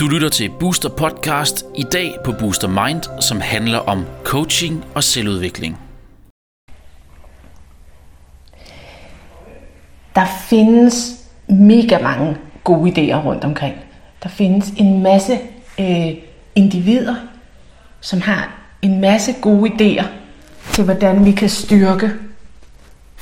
Du 0.00 0.08
lytter 0.08 0.28
til 0.28 0.50
Booster 0.60 0.88
Podcast 0.88 1.64
i 1.74 1.82
dag 1.92 2.14
på 2.24 2.32
Booster 2.32 2.68
Mind, 2.68 3.02
som 3.20 3.40
handler 3.40 3.78
om 3.78 4.04
coaching 4.24 4.84
og 4.94 5.04
selvudvikling. 5.04 5.78
Der 10.14 10.26
findes 10.48 11.24
mega 11.48 11.98
mange 12.02 12.36
gode 12.64 12.90
idéer 12.90 13.26
rundt 13.26 13.44
omkring. 13.44 13.74
Der 14.22 14.28
findes 14.28 14.70
en 14.70 15.02
masse 15.02 15.38
øh, 15.80 16.14
individer, 16.54 17.14
som 18.00 18.20
har 18.20 18.58
en 18.82 19.00
masse 19.00 19.34
gode 19.40 19.70
idéer 19.70 20.06
til, 20.72 20.84
hvordan 20.84 21.24
vi 21.24 21.32
kan 21.32 21.48
styrke 21.48 22.10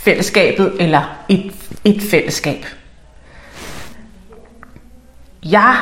fællesskabet 0.05 0.73
eller 0.80 1.16
et, 1.29 1.52
et 1.84 2.02
fællesskab. 2.02 2.66
Jeg 5.45 5.77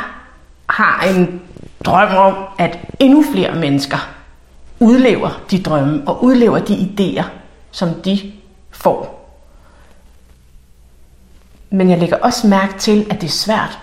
har 0.66 1.02
en 1.02 1.42
drøm 1.84 2.16
om, 2.16 2.44
at 2.58 2.78
endnu 3.00 3.24
flere 3.32 3.54
mennesker 3.54 4.08
udlever 4.80 5.42
de 5.50 5.62
drømme 5.62 6.02
og 6.06 6.24
udlever 6.24 6.58
de 6.58 6.74
idéer, 6.74 7.24
som 7.70 7.88
de 8.04 8.32
får. 8.70 9.18
Men 11.70 11.90
jeg 11.90 11.98
lægger 11.98 12.16
også 12.16 12.46
mærke 12.46 12.78
til, 12.78 13.06
at 13.10 13.20
det 13.20 13.26
er 13.26 13.32
svært. 13.32 13.78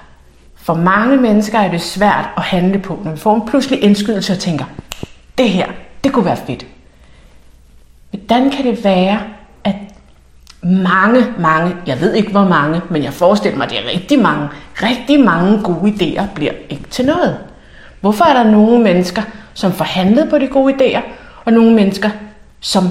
For 0.55 0.73
mange 0.73 1.17
mennesker 1.17 1.59
er 1.59 1.71
det 1.71 1.81
svært 1.81 2.29
at 2.37 2.43
handle 2.43 2.79
på, 2.79 2.99
når 3.03 3.11
vi 3.11 3.17
får 3.17 3.35
en 3.35 3.47
pludselig 3.47 3.83
indskydelse 3.83 4.33
og 4.33 4.39
tænker, 4.39 4.65
det 5.37 5.49
her, 5.49 5.67
det 6.03 6.13
kunne 6.13 6.25
være 6.25 6.37
fedt. 6.47 6.65
Hvordan 8.09 8.51
kan 8.51 8.65
det 8.65 8.83
være, 8.83 9.19
mange, 10.69 11.25
mange, 11.39 11.75
jeg 11.87 12.01
ved 12.01 12.13
ikke 12.13 12.31
hvor 12.31 12.43
mange, 12.43 12.81
men 12.89 13.03
jeg 13.03 13.13
forestiller 13.13 13.57
mig, 13.57 13.65
at 13.65 13.71
det 13.71 13.79
er 13.79 13.93
rigtig 13.93 14.19
mange, 14.19 14.47
rigtig 14.83 15.19
mange 15.19 15.63
gode 15.63 15.91
idéer 15.91 16.23
bliver 16.35 16.51
ikke 16.69 16.89
til 16.89 17.05
noget. 17.05 17.37
Hvorfor 18.01 18.25
er 18.25 18.43
der 18.43 18.51
nogle 18.51 18.83
mennesker, 18.83 19.21
som 19.53 19.71
forhandlede 19.71 20.29
på 20.29 20.37
de 20.37 20.47
gode 20.47 20.73
idéer, 20.73 21.01
og 21.45 21.53
nogle 21.53 21.73
mennesker, 21.73 22.09
som 22.59 22.83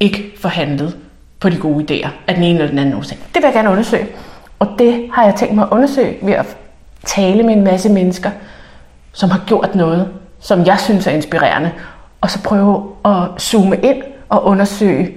ikke 0.00 0.32
forhandlede 0.40 0.92
på 1.40 1.48
de 1.48 1.56
gode 1.56 1.84
idéer 1.84 2.08
af 2.26 2.34
den 2.34 2.44
ene 2.44 2.58
eller 2.58 2.70
den 2.70 2.78
anden 2.78 2.94
årsag? 2.94 3.18
Det 3.18 3.42
vil 3.42 3.44
jeg 3.44 3.52
gerne 3.52 3.70
undersøge. 3.70 4.06
Og 4.58 4.68
det 4.78 5.10
har 5.12 5.24
jeg 5.24 5.34
tænkt 5.34 5.54
mig 5.54 5.62
at 5.62 5.68
undersøge 5.70 6.16
ved 6.22 6.32
at 6.32 6.56
tale 7.04 7.42
med 7.42 7.54
en 7.54 7.64
masse 7.64 7.88
mennesker, 7.88 8.30
som 9.12 9.30
har 9.30 9.40
gjort 9.46 9.74
noget, 9.74 10.08
som 10.40 10.66
jeg 10.66 10.80
synes 10.80 11.06
er 11.06 11.10
inspirerende, 11.10 11.70
og 12.20 12.30
så 12.30 12.42
prøve 12.42 12.90
at 13.04 13.42
zoome 13.42 13.76
ind 13.76 14.02
og 14.28 14.44
undersøge, 14.44 15.12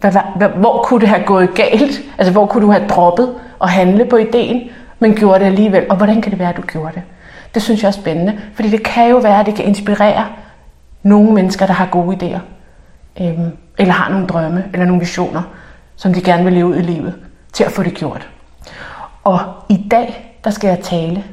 hvad, 0.00 0.12
hvad, 0.36 0.48
hvor 0.48 0.82
kunne 0.82 1.00
det 1.00 1.08
have 1.08 1.22
gået 1.26 1.54
galt? 1.54 2.00
Altså, 2.18 2.32
hvor 2.32 2.46
kunne 2.46 2.66
du 2.66 2.72
have 2.72 2.88
droppet 2.88 3.34
at 3.62 3.70
handle 3.70 4.04
på 4.04 4.16
ideen, 4.16 4.70
men 4.98 5.14
gjorde 5.14 5.40
det 5.40 5.46
alligevel? 5.46 5.86
Og 5.90 5.96
hvordan 5.96 6.22
kan 6.22 6.30
det 6.30 6.38
være, 6.38 6.48
at 6.48 6.56
du 6.56 6.62
gjorde 6.62 6.92
det? 6.94 7.02
Det 7.54 7.62
synes 7.62 7.82
jeg 7.82 7.88
er 7.88 7.92
spændende, 7.92 8.40
fordi 8.54 8.70
det 8.70 8.82
kan 8.82 9.10
jo 9.10 9.16
være, 9.16 9.40
at 9.40 9.46
det 9.46 9.54
kan 9.54 9.64
inspirere 9.64 10.26
nogle 11.02 11.32
mennesker, 11.32 11.66
der 11.66 11.72
har 11.72 11.86
gode 11.86 12.16
idéer, 12.16 12.40
øhm, 13.22 13.50
eller 13.78 13.92
har 13.92 14.10
nogle 14.10 14.26
drømme, 14.26 14.64
eller 14.72 14.86
nogle 14.86 15.00
visioner, 15.00 15.42
som 15.96 16.14
de 16.14 16.22
gerne 16.22 16.44
vil 16.44 16.52
leve 16.52 16.66
ud 16.66 16.76
i 16.76 16.82
livet, 16.82 17.14
til 17.52 17.64
at 17.64 17.72
få 17.72 17.82
det 17.82 17.94
gjort. 17.94 18.28
Og 19.24 19.40
i 19.68 19.86
dag, 19.90 20.36
der 20.44 20.50
skal 20.50 20.68
jeg 20.68 20.80
tale 20.80 21.24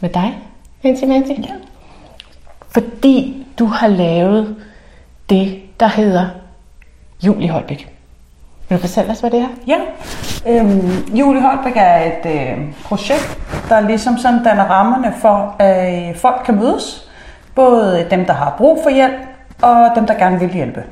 med 0.00 0.10
dig, 0.10 0.38
Nancy 0.82 1.04
Mancy. 1.04 1.30
Ja. 1.30 1.54
Fordi 2.68 3.46
du 3.58 3.66
har 3.66 3.88
lavet 3.88 4.56
det, 5.30 5.62
der 5.80 5.86
hedder 5.86 6.26
Julie 7.26 7.50
Holbæk. 7.50 7.94
Vil 8.68 8.78
du 8.78 8.80
fortælle 8.80 9.10
os, 9.10 9.20
hvad 9.20 9.30
det 9.30 9.40
er? 9.40 9.48
Ja, 9.66 9.78
øhm, 10.46 11.14
Julie 11.14 11.42
Holbæk 11.42 11.72
er 11.76 11.96
et 12.00 12.26
øh, 12.26 12.72
projekt, 12.84 13.38
der 13.68 13.80
ligesom 13.80 14.18
sådan 14.18 14.44
danner 14.44 14.64
rammerne 14.64 15.14
for, 15.20 15.56
at 15.58 16.08
øh, 16.08 16.16
folk 16.16 16.42
kan 16.44 16.54
mødes. 16.54 17.10
Både 17.54 18.06
dem, 18.10 18.24
der 18.24 18.32
har 18.32 18.54
brug 18.58 18.80
for 18.82 18.90
hjælp, 18.90 19.18
og 19.62 19.90
dem, 19.96 20.06
der 20.06 20.14
gerne 20.14 20.40
vil 20.40 20.48
hjælpe. 20.48 20.84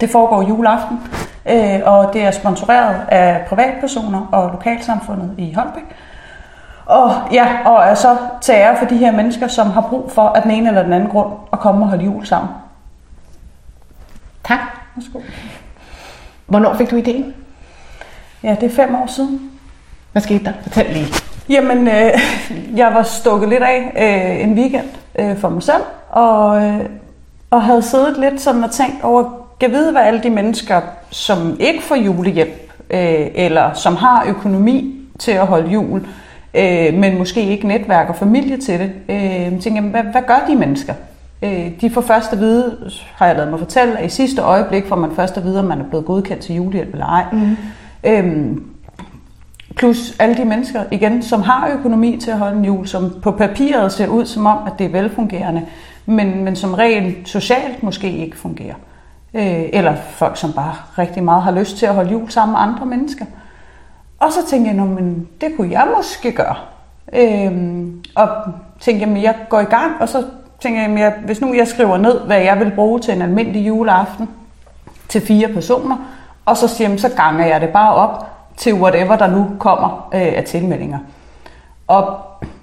Det 0.00 0.10
foregår 0.10 0.42
juleaften, 0.42 1.00
øh, 1.46 1.80
og 1.84 2.12
det 2.12 2.22
er 2.22 2.30
sponsoreret 2.30 2.96
af 3.08 3.46
privatpersoner 3.48 4.28
og 4.32 4.50
lokalsamfundet 4.50 5.34
i 5.38 5.52
Holbæk. 5.52 5.84
Og 6.86 7.12
ja, 7.32 7.46
og 7.64 7.84
er 7.84 7.94
så 7.94 8.16
til 8.40 8.52
ære 8.52 8.76
for 8.78 8.86
de 8.86 8.96
her 8.96 9.12
mennesker, 9.12 9.48
som 9.48 9.70
har 9.70 9.80
brug 9.80 10.10
for 10.12 10.22
af 10.22 10.42
den 10.42 10.50
ene 10.50 10.68
eller 10.68 10.82
den 10.82 10.92
anden 10.92 11.10
grund 11.10 11.32
at 11.52 11.58
komme 11.58 11.84
og 11.84 11.88
holde 11.88 12.04
jul 12.04 12.26
sammen. 12.26 12.50
Tak. 14.44 14.77
Værsgo. 14.98 15.20
Hvornår 16.46 16.76
fik 16.76 16.90
du 16.90 16.96
ideen? 16.96 17.34
Ja, 18.42 18.56
det 18.60 18.72
er 18.72 18.76
fem 18.76 18.94
år 18.94 19.06
siden. 19.06 19.50
Hvad 20.12 20.22
skete 20.22 20.44
der? 20.44 20.52
Fortæl 20.62 20.86
lige. 20.92 21.06
Jamen, 21.48 21.88
øh, 21.88 22.20
jeg 22.76 22.94
var 22.94 23.02
stukket 23.02 23.48
lidt 23.48 23.62
af 23.62 23.92
øh, 23.96 24.44
en 24.44 24.54
weekend 24.54 24.88
øh, 25.18 25.36
for 25.36 25.48
mig 25.48 25.62
selv, 25.62 25.82
og, 26.10 26.62
øh, 26.62 26.80
og 27.50 27.62
havde 27.62 27.82
siddet 27.82 28.18
lidt 28.18 28.40
sådan 28.40 28.64
og 28.64 28.70
tænkt 28.70 29.04
over, 29.04 29.46
kan 29.60 29.70
vide, 29.70 29.92
hvad 29.92 30.02
alle 30.02 30.22
de 30.22 30.30
mennesker, 30.30 30.80
som 31.10 31.56
ikke 31.60 31.82
får 31.82 31.94
julehjælp, 31.96 32.72
øh, 32.90 33.26
eller 33.34 33.74
som 33.74 33.96
har 33.96 34.24
økonomi 34.26 34.94
til 35.18 35.32
at 35.32 35.46
holde 35.46 35.70
jul, 35.70 36.06
øh, 36.54 36.94
men 36.94 37.18
måske 37.18 37.42
ikke 37.42 37.66
netværk 37.68 38.08
og 38.08 38.16
familie 38.16 38.56
til 38.56 38.78
det, 38.80 38.92
øh, 39.08 39.60
tænker, 39.60 39.82
hvad, 39.82 40.02
hvad 40.02 40.22
gør 40.26 40.44
de 40.48 40.54
mennesker? 40.54 40.94
Øh, 41.42 41.80
de 41.80 41.90
får 41.90 42.00
først 42.00 42.32
at 42.32 42.40
vide, 42.40 42.90
har 43.14 43.26
jeg 43.26 43.36
lavet 43.36 43.50
mig 43.50 43.58
fortælle, 43.58 43.98
at 43.98 44.06
i 44.06 44.08
sidste 44.08 44.42
øjeblik 44.42 44.86
får 44.86 44.96
man 44.96 45.10
først 45.10 45.36
at 45.36 45.44
vide, 45.44 45.58
om 45.58 45.64
man 45.64 45.80
er 45.80 45.84
blevet 45.84 46.06
godkendt 46.06 46.42
til 46.42 46.54
julehjælp 46.54 46.92
eller 46.92 47.06
ej. 47.06 47.24
Mm. 47.32 47.56
Øhm, 48.04 48.64
plus 49.76 50.16
alle 50.18 50.36
de 50.36 50.44
mennesker, 50.44 50.84
igen, 50.90 51.22
som 51.22 51.42
har 51.42 51.70
økonomi 51.78 52.16
til 52.16 52.30
at 52.30 52.38
holde 52.38 52.58
en 52.58 52.64
jul, 52.64 52.86
som 52.86 53.12
på 53.22 53.30
papiret 53.30 53.92
ser 53.92 54.08
ud 54.08 54.26
som 54.26 54.46
om, 54.46 54.58
at 54.66 54.72
det 54.78 54.86
er 54.86 54.90
velfungerende, 54.90 55.66
men, 56.06 56.44
men 56.44 56.56
som 56.56 56.74
rent 56.74 57.28
socialt 57.28 57.82
måske 57.82 58.10
ikke 58.10 58.36
fungerer. 58.36 58.74
Øh, 59.34 59.68
eller 59.72 59.94
folk, 59.94 60.36
som 60.36 60.52
bare 60.52 60.74
rigtig 60.98 61.24
meget 61.24 61.42
har 61.42 61.50
lyst 61.50 61.76
til 61.76 61.86
at 61.86 61.94
holde 61.94 62.10
jul 62.10 62.30
sammen 62.30 62.52
med 62.52 62.60
andre 62.60 62.86
mennesker. 62.86 63.24
Og 64.18 64.32
så 64.32 64.38
tænkte 64.50 64.70
jeg, 64.70 64.76
men 64.86 65.28
det 65.40 65.48
kunne 65.56 65.70
jeg 65.70 65.88
måske 65.96 66.32
gøre. 66.32 66.56
Øhm, 67.12 68.04
og 68.14 68.28
tænkte, 68.80 69.06
at 69.06 69.22
jeg 69.22 69.34
går 69.48 69.60
i 69.60 69.64
gang, 69.64 69.92
og 70.00 70.08
så 70.08 70.24
tænker 70.60 70.80
jeg, 70.80 70.98
jeg, 70.98 71.14
hvis 71.24 71.40
nu 71.40 71.54
jeg 71.54 71.68
skriver 71.68 71.96
ned, 71.96 72.20
hvad 72.20 72.40
jeg 72.40 72.60
vil 72.60 72.72
bruge 72.74 73.00
til 73.00 73.14
en 73.14 73.22
almindelig 73.22 73.66
juleaften 73.68 74.28
til 75.08 75.20
fire 75.20 75.48
personer, 75.48 75.96
og 76.46 76.56
så 76.56 76.68
siger 76.68 76.90
jeg, 76.90 77.00
så 77.00 77.08
ganger 77.16 77.46
jeg 77.46 77.60
det 77.60 77.68
bare 77.68 77.94
op 77.94 78.26
til 78.56 78.74
whatever, 78.74 79.16
der 79.16 79.26
nu 79.26 79.46
kommer 79.58 80.08
øh, 80.14 80.32
af 80.36 80.44
tilmeldinger. 80.44 80.98
Og 81.86 82.16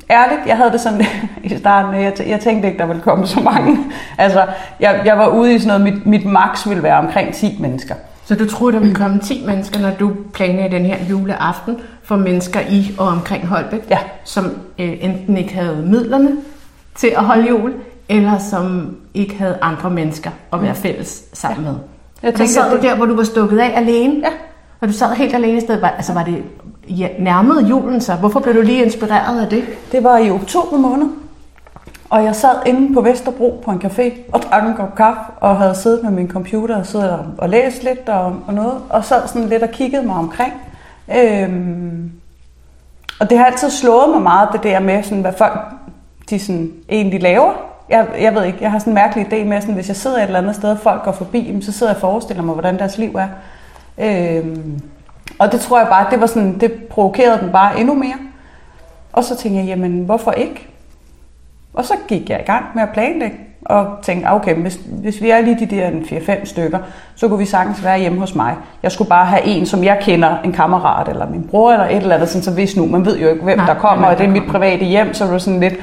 ærligt, 0.10 0.42
jeg 0.48 0.58
havde 0.58 0.72
det 0.72 0.82
sådan 0.82 1.02
i 1.44 1.58
starten, 1.58 2.02
jeg, 2.02 2.14
jeg 2.28 2.40
tænkte 2.40 2.68
ikke, 2.68 2.80
der 2.80 2.86
ville 2.86 3.02
komme 3.02 3.28
så 3.28 3.40
mange. 3.40 3.78
Altså, 4.18 4.46
jeg, 4.80 5.02
jeg 5.06 5.18
var 5.18 5.28
ude 5.28 5.56
i 5.56 5.60
sådan 5.60 5.80
noget, 5.80 5.94
mit, 5.94 6.06
mit 6.06 6.26
max 6.26 6.68
ville 6.70 6.84
være 6.84 6.98
omkring 6.98 7.34
10 7.34 7.58
mennesker. 7.60 7.96
Så 8.26 8.36
du 8.36 8.50
troede, 8.50 8.74
der 8.74 8.80
ville 8.80 8.96
komme 8.96 9.20
10 9.20 9.44
mennesker, 9.46 9.80
når 9.80 9.92
du 10.00 10.12
planlagde 10.34 10.76
den 10.76 10.86
her 10.86 10.98
juleaften 11.10 11.78
for 12.04 12.16
mennesker 12.16 12.60
i 12.70 12.96
og 12.98 13.08
omkring 13.08 13.48
Holbæk, 13.48 13.90
ja. 13.90 13.98
som 14.24 14.46
øh, 14.80 14.98
enten 15.02 15.38
ikke 15.38 15.54
havde 15.54 15.76
midlerne 15.76 16.32
til 16.96 17.08
at 17.08 17.24
holde 17.24 17.48
jul, 17.50 17.74
eller 18.10 18.38
som 18.38 18.96
ikke 19.14 19.36
havde 19.36 19.58
andre 19.62 19.90
mennesker 19.90 20.30
at 20.54 20.62
være 20.62 20.74
mm. 20.74 20.80
fælles 20.80 21.24
sammen 21.34 21.64
med. 21.64 21.76
Jeg 22.24 22.34
tænker, 22.34 22.48
så 22.48 22.54
sad 22.54 22.78
du 22.78 22.82
der, 22.82 22.96
hvor 22.96 23.06
du 23.06 23.16
var 23.16 23.24
stukket 23.24 23.60
af 23.60 23.74
alene? 23.76 24.14
Ja. 24.24 24.32
Og 24.82 24.88
du 24.88 24.94
sad 24.94 25.16
helt 25.16 25.36
alene 25.36 25.58
i 25.58 25.62
stedet. 25.62 25.90
Altså 25.98 26.14
var 26.14 26.24
det 26.24 26.44
ja, 26.88 27.08
nærmede 27.20 27.66
julen 27.66 28.02
så? 28.02 28.16
Hvorfor 28.16 28.40
blev 28.40 28.56
du 28.56 28.62
lige 28.62 28.84
inspireret 28.84 29.42
af 29.42 29.50
det? 29.50 29.64
Det 29.92 30.04
var 30.04 30.18
i 30.18 30.32
oktober 30.32 30.78
måned. 30.78 31.08
Og 32.10 32.24
jeg 32.24 32.36
sad 32.36 32.56
inde 32.66 32.94
på 32.94 33.02
Vesterbro 33.02 33.62
på 33.66 33.72
en 33.72 33.82
café 33.86 34.32
og 34.32 34.42
drak 34.42 34.68
en 34.68 34.74
kop 34.76 34.96
kaffe, 34.96 35.22
og 35.38 35.58
havde 35.58 35.76
siddet 35.76 36.04
med 36.04 36.12
min 36.12 36.32
computer 36.32 36.76
og 36.76 36.86
siddet 36.86 37.10
og, 37.10 37.26
og 37.38 37.50
læst 37.50 37.84
lidt 37.84 38.10
og, 38.10 38.36
og 38.48 38.54
noget, 38.54 38.74
og 38.90 39.06
sad 39.06 39.28
sådan 39.28 39.50
lidt 39.50 39.64
og 39.64 39.70
kiggede 39.70 40.06
mig 40.06 40.16
omkring. 40.16 40.54
Øhm, 41.18 42.12
og 43.20 43.30
det 43.30 43.38
har 43.38 43.46
altid 43.46 43.70
slået 43.70 44.10
mig 44.10 44.22
meget, 44.22 44.50
det 44.54 44.64
der 44.64 44.80
med, 44.80 45.04
sådan, 45.04 45.22
hvad 45.22 45.34
folk 45.38 45.60
de 46.30 46.40
sådan, 46.40 46.72
egentlig 46.90 47.22
laver. 47.22 47.54
Jeg, 47.90 48.08
jeg 48.20 48.36
ved 48.36 48.46
ikke, 48.46 48.58
jeg 48.62 48.72
har 48.72 48.80
sådan 48.80 48.92
en 48.92 48.96
mærkelig 48.96 49.34
idé 49.34 49.44
med, 49.44 49.62
sådan, 49.62 49.76
hvis 49.76 49.88
jeg 49.88 49.96
sidder 49.96 50.18
et 50.18 50.24
eller 50.24 50.40
andet 50.40 50.56
sted, 50.56 50.72
og 50.72 50.80
folk 50.80 51.04
går 51.04 51.12
forbi, 51.12 51.58
så 51.62 51.72
sidder 51.72 51.92
jeg 51.92 51.96
og 51.96 52.02
forestiller 52.02 52.44
mig, 52.44 52.54
hvordan 52.54 52.80
deres 52.80 52.98
liv 52.98 53.16
er. 53.16 53.28
Øhm, 53.98 54.82
og 55.40 55.52
det 55.52 55.60
tror 55.60 55.80
jeg 55.80 55.88
bare, 55.88 56.12
det 56.12 56.22
var 56.22 56.26
sådan, 56.26 56.60
det 56.60 56.74
provokerede 56.74 57.40
den 57.40 57.52
bare 57.52 57.80
endnu 57.80 57.94
mere. 57.94 58.18
Og 59.14 59.24
så 59.24 59.38
tænkte 59.38 59.60
jeg, 59.60 59.68
jamen 59.68 60.04
hvorfor 60.04 60.32
ikke? 60.32 60.68
Og 61.74 61.86
så 61.86 61.94
gik 62.08 62.30
jeg 62.30 62.40
i 62.40 62.44
gang 62.44 62.66
med 62.76 62.84
at 62.84 62.90
planlægge, 62.94 63.38
og 63.66 63.88
tænkte, 64.02 64.28
ah, 64.28 64.36
okay, 64.36 64.56
hvis, 64.56 64.80
hvis 64.92 65.22
vi 65.22 65.30
er 65.30 65.42
lige 65.42 65.60
de 65.60 65.76
der 65.76 65.90
4-5 65.90 66.46
stykker, 66.46 66.80
så 67.16 67.28
kunne 67.28 67.40
vi 67.40 67.46
sagtens 67.46 67.84
være 67.84 68.00
hjemme 68.00 68.20
hos 68.20 68.36
mig. 68.36 68.56
Jeg 68.84 68.92
skulle 68.92 69.10
bare 69.10 69.26
have 69.26 69.44
en, 69.44 69.66
som 69.66 69.84
jeg 69.84 69.98
kender, 70.02 70.38
en 70.44 70.52
kammerat 70.52 71.08
eller 71.08 71.30
min 71.30 71.48
bror 71.48 71.72
eller 71.72 71.86
et 71.86 71.96
eller 71.96 72.16
andet, 72.16 72.30
sådan, 72.30 72.44
så 72.44 72.52
hvis 72.52 72.78
nu, 72.78 72.86
man 72.86 73.06
ved 73.06 73.20
jo 73.20 73.30
ikke, 73.30 73.44
hvem 73.44 73.58
Nej, 73.58 73.66
der 73.66 73.74
kommer, 73.74 74.08
og 74.08 74.18
det 74.18 74.26
er 74.26 74.30
mit 74.30 74.44
private 74.50 74.86
hjem, 74.86 75.14
så 75.14 75.26
er 75.26 75.32
det 75.32 75.42
sådan 75.42 75.60
lidt, 75.60 75.74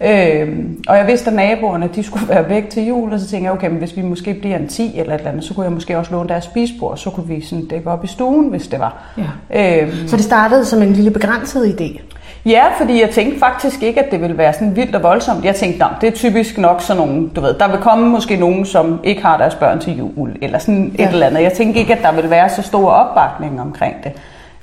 Øhm, 0.00 0.84
og 0.88 0.96
jeg 0.96 1.06
vidste, 1.06 1.30
at 1.30 1.36
naboerne 1.36 1.88
de 1.94 2.02
skulle 2.02 2.28
være 2.28 2.48
væk 2.48 2.70
til 2.70 2.86
jul, 2.86 3.12
og 3.12 3.20
så 3.20 3.28
tænkte 3.28 3.44
jeg, 3.44 3.52
okay, 3.52 3.68
men 3.68 3.78
hvis 3.78 3.96
vi 3.96 4.02
måske 4.02 4.34
bliver 4.34 4.56
en 4.56 4.68
10 4.68 4.98
eller 4.98 5.14
et 5.14 5.18
eller 5.18 5.30
andet, 5.30 5.44
så 5.44 5.54
kunne 5.54 5.64
jeg 5.64 5.72
måske 5.72 5.98
også 5.98 6.12
låne 6.12 6.28
deres 6.28 6.44
spisbord, 6.44 6.96
så 6.96 7.10
kunne 7.10 7.28
vi 7.28 7.40
sådan 7.40 7.66
dække 7.66 7.90
op 7.90 8.04
i 8.04 8.06
stuen, 8.06 8.48
hvis 8.48 8.68
det 8.68 8.80
var. 8.80 9.02
Ja. 9.50 9.82
Øhm, 9.82 10.08
så 10.08 10.16
det 10.16 10.24
startede 10.24 10.64
som 10.64 10.82
en 10.82 10.92
lille 10.92 11.10
begrænset 11.10 11.80
idé? 11.80 12.00
Ja, 12.46 12.64
fordi 12.78 13.00
jeg 13.00 13.10
tænkte 13.10 13.38
faktisk 13.38 13.82
ikke, 13.82 14.00
at 14.04 14.10
det 14.10 14.20
ville 14.20 14.38
være 14.38 14.52
sådan 14.52 14.76
vildt 14.76 14.94
og 14.94 15.02
voldsomt. 15.02 15.44
Jeg 15.44 15.54
tænkte, 15.54 15.84
det 16.00 16.06
er 16.06 16.12
typisk 16.12 16.58
nok 16.58 16.80
sådan 16.82 17.02
nogle, 17.02 17.28
du 17.28 17.40
ved, 17.40 17.54
der 17.54 17.68
vil 17.68 17.78
komme 17.78 18.08
måske 18.08 18.36
nogen, 18.36 18.64
som 18.64 19.00
ikke 19.04 19.22
har 19.22 19.36
deres 19.36 19.54
børn 19.54 19.80
til 19.80 19.98
jul, 19.98 20.36
eller 20.42 20.58
sådan 20.58 20.94
ja. 20.98 21.04
et 21.04 21.12
eller 21.12 21.26
andet. 21.26 21.42
Jeg 21.42 21.52
tænkte 21.52 21.80
ikke, 21.80 21.94
at 21.94 22.02
der 22.02 22.12
ville 22.12 22.30
være 22.30 22.48
så 22.48 22.62
stor 22.62 22.90
opbakning 22.90 23.60
omkring 23.60 23.94
det. 24.04 24.12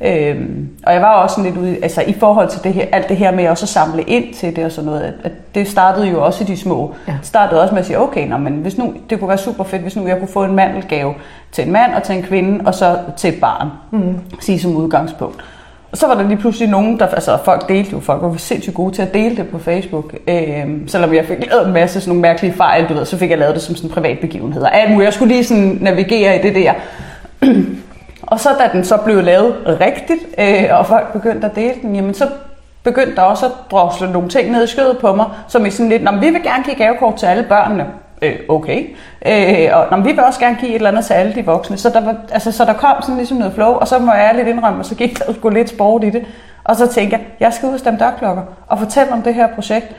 Øhm, 0.04 0.70
og 0.86 0.94
jeg 0.94 1.02
var 1.02 1.14
også 1.14 1.36
sådan 1.36 1.52
lidt 1.52 1.62
ude, 1.62 1.78
altså 1.84 2.04
i 2.08 2.14
forhold 2.14 2.50
til 2.50 2.64
det 2.64 2.74
her, 2.74 2.86
alt 2.92 3.10
det 3.10 3.18
her 3.18 3.32
med 3.32 3.48
også 3.48 3.66
at 3.66 3.70
samle 3.70 4.04
ind 4.04 4.34
til 4.34 4.56
det 4.56 4.66
og 4.66 4.72
sådan 4.72 4.86
noget, 4.86 5.14
at 5.24 5.32
det 5.56 5.68
startede 5.68 6.08
jo 6.08 6.26
også 6.26 6.44
i 6.44 6.48
de 6.48 6.58
små. 6.58 6.94
Ja. 7.08 7.14
startede 7.22 7.62
også 7.62 7.74
med 7.74 7.80
at 7.80 7.86
sige, 7.86 8.00
okay, 8.00 8.28
nå, 8.28 8.38
men 8.38 8.54
hvis 8.54 8.78
nu, 8.78 8.94
det 9.10 9.20
kunne 9.20 9.28
være 9.28 9.38
super 9.38 9.64
fedt, 9.64 9.82
hvis 9.82 9.96
nu 9.96 10.08
jeg 10.08 10.20
kunne 10.20 10.28
få 10.28 10.44
en 10.44 10.56
mandelgave 10.56 11.14
til 11.52 11.66
en 11.66 11.72
mand 11.72 11.94
og 11.94 12.04
til 12.04 12.16
en 12.16 12.24
kvinde, 12.24 12.66
og 12.66 12.76
så 12.76 12.98
til 13.18 13.34
et 13.34 13.42
barn, 13.42 13.68
mm. 13.92 14.16
sige 14.40 14.60
som 14.60 14.76
udgangspunkt. 14.76 15.44
Og 15.92 15.98
så 15.98 16.08
var 16.08 16.16
der 16.16 16.28
lige 16.28 16.38
pludselig 16.38 16.70
nogen, 16.70 17.00
der, 17.00 17.08
altså 17.08 17.38
folk 17.46 17.70
delte 17.70 17.92
jo, 17.92 18.00
folk 18.00 18.22
var 18.22 18.36
sindssygt 18.38 18.76
gode 18.76 18.96
til 18.96 19.02
at 19.02 19.14
dele 19.14 19.36
det 19.36 19.48
på 19.48 19.60
Facebook. 19.60 20.14
Øhm, 20.28 20.88
selvom 20.88 21.14
jeg 21.14 21.26
fik 21.26 21.38
lavet 21.52 21.68
en 21.68 21.74
masse 21.74 22.02
sådan 22.02 22.10
nogle 22.10 22.22
mærkelige 22.22 22.54
fejl, 22.54 22.90
du 22.90 22.94
ved, 22.94 23.06
så 23.06 23.18
fik 23.18 23.30
jeg 23.30 23.38
lavet 23.38 23.56
det 23.56 23.64
som 23.64 23.76
sådan 23.76 23.90
en 23.90 23.94
privat 23.94 24.20
begivenhed. 24.20 24.62
Og 24.62 24.76
alt 24.76 24.92
muligt. 24.92 25.06
Jeg 25.06 25.14
skulle 25.14 25.34
lige 25.34 25.44
sådan 25.44 25.78
navigere 25.82 26.40
i 26.40 26.42
det 26.42 26.56
der. 26.56 26.74
Og 28.28 28.40
så 28.40 28.50
da 28.60 28.70
den 28.74 28.84
så 28.84 28.98
blev 28.98 29.24
lavet 29.24 29.78
rigtigt, 29.82 30.20
øh, 30.38 30.80
og 30.80 30.86
folk 30.86 31.14
begyndte 31.14 31.48
at 31.48 31.56
dele 31.56 31.74
den, 31.82 31.96
jamen 31.96 32.14
så 32.14 32.28
begyndte 32.84 33.16
der 33.16 33.22
også 33.22 33.46
at 33.46 33.52
drosle 33.72 34.12
nogle 34.12 34.30
ting 34.30 34.52
ned 34.52 34.64
i 34.64 34.68
skødet 34.68 34.98
på 34.98 35.16
mig, 35.16 35.26
som 35.48 35.66
i 35.66 35.70
sådan 35.70 35.90
lidt, 35.90 36.02
vi 36.22 36.30
vil 36.30 36.44
gerne 36.44 36.64
give 36.64 36.76
gavekort 36.76 37.16
til 37.16 37.26
alle 37.26 37.44
børnene. 37.44 37.86
Øh, 38.22 38.36
okay. 38.50 38.96
Øh, 39.26 39.70
og 39.74 39.86
når 39.92 39.98
vi 39.98 40.12
vil 40.12 40.20
også 40.20 40.40
gerne 40.40 40.58
give 40.60 40.70
et 40.70 40.76
eller 40.76 40.90
andet 40.90 41.06
til 41.06 41.14
alle 41.14 41.36
de 41.36 41.46
voksne. 41.46 41.78
Så 41.78 41.90
der, 41.90 42.06
var, 42.06 42.16
altså, 42.32 42.52
så 42.52 42.66
der 42.66 42.74
kom 42.74 43.02
sådan 43.02 43.16
ligesom 43.18 43.38
noget 43.38 43.54
flow, 43.54 43.72
og 43.72 43.88
så 43.88 44.00
må 44.00 44.12
jeg 44.12 44.34
lidt 44.36 44.48
indrømme, 44.48 44.80
og 44.80 44.86
så 44.86 44.96
gik 44.96 45.20
der 45.20 45.34
sgu 45.34 45.50
lidt 45.50 45.70
sport 45.70 46.04
i 46.04 46.10
det. 46.10 46.26
Og 46.64 46.76
så 46.76 46.88
tænkte 46.88 47.18
jeg, 47.18 47.26
jeg 47.40 47.54
skal 47.54 47.70
ud 47.70 47.74
og 47.74 47.80
stemme 47.80 48.00
dørklokker 48.00 48.44
og 48.68 48.80
fortælle 48.80 49.14
om 49.14 49.22
det 49.22 49.34
her 49.34 49.48
projekt, 49.56 49.96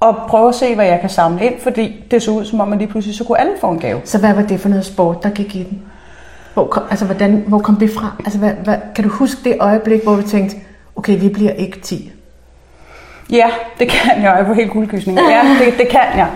og 0.00 0.16
prøve 0.28 0.48
at 0.48 0.54
se, 0.54 0.74
hvad 0.74 0.86
jeg 0.86 1.00
kan 1.00 1.10
samle 1.10 1.44
ind, 1.44 1.60
fordi 1.60 2.04
det 2.10 2.22
så 2.22 2.30
ud, 2.30 2.44
som 2.44 2.60
om 2.60 2.68
man 2.68 2.78
lige 2.78 2.88
pludselig 2.88 3.16
så 3.16 3.24
kunne 3.24 3.40
alle 3.40 3.52
få 3.60 3.70
en 3.70 3.78
gave. 3.78 4.00
Så 4.04 4.18
hvad 4.18 4.34
var 4.34 4.42
det 4.42 4.60
for 4.60 4.68
noget 4.68 4.84
sport, 4.84 5.22
der 5.22 5.30
gik 5.30 5.56
i 5.56 5.62
den? 5.62 5.82
Hvor 6.54 6.66
kom, 6.66 6.82
altså, 6.90 7.04
hvordan, 7.04 7.44
hvor 7.46 7.58
kom 7.58 7.76
det 7.76 7.90
fra? 7.90 8.16
Altså, 8.18 8.38
hvad, 8.38 8.50
hvad, 8.50 8.76
kan 8.94 9.04
du 9.04 9.10
huske 9.10 9.40
det 9.44 9.56
øjeblik, 9.60 10.02
hvor 10.02 10.16
du 10.16 10.22
tænkte, 10.22 10.56
okay, 10.96 11.20
vi 11.20 11.28
bliver 11.28 11.50
ikke 11.50 11.80
10? 11.80 12.12
Ja, 13.30 13.50
det 13.78 13.88
kan 13.88 14.22
jeg. 14.22 14.36
Jeg 14.38 14.48
var 14.48 14.54
helt 14.54 14.72
guldkysning. 14.72 15.18
Ja, 15.18 15.64
det, 15.64 15.78
det 15.78 15.88
kan 15.88 16.00
jeg. 16.16 16.28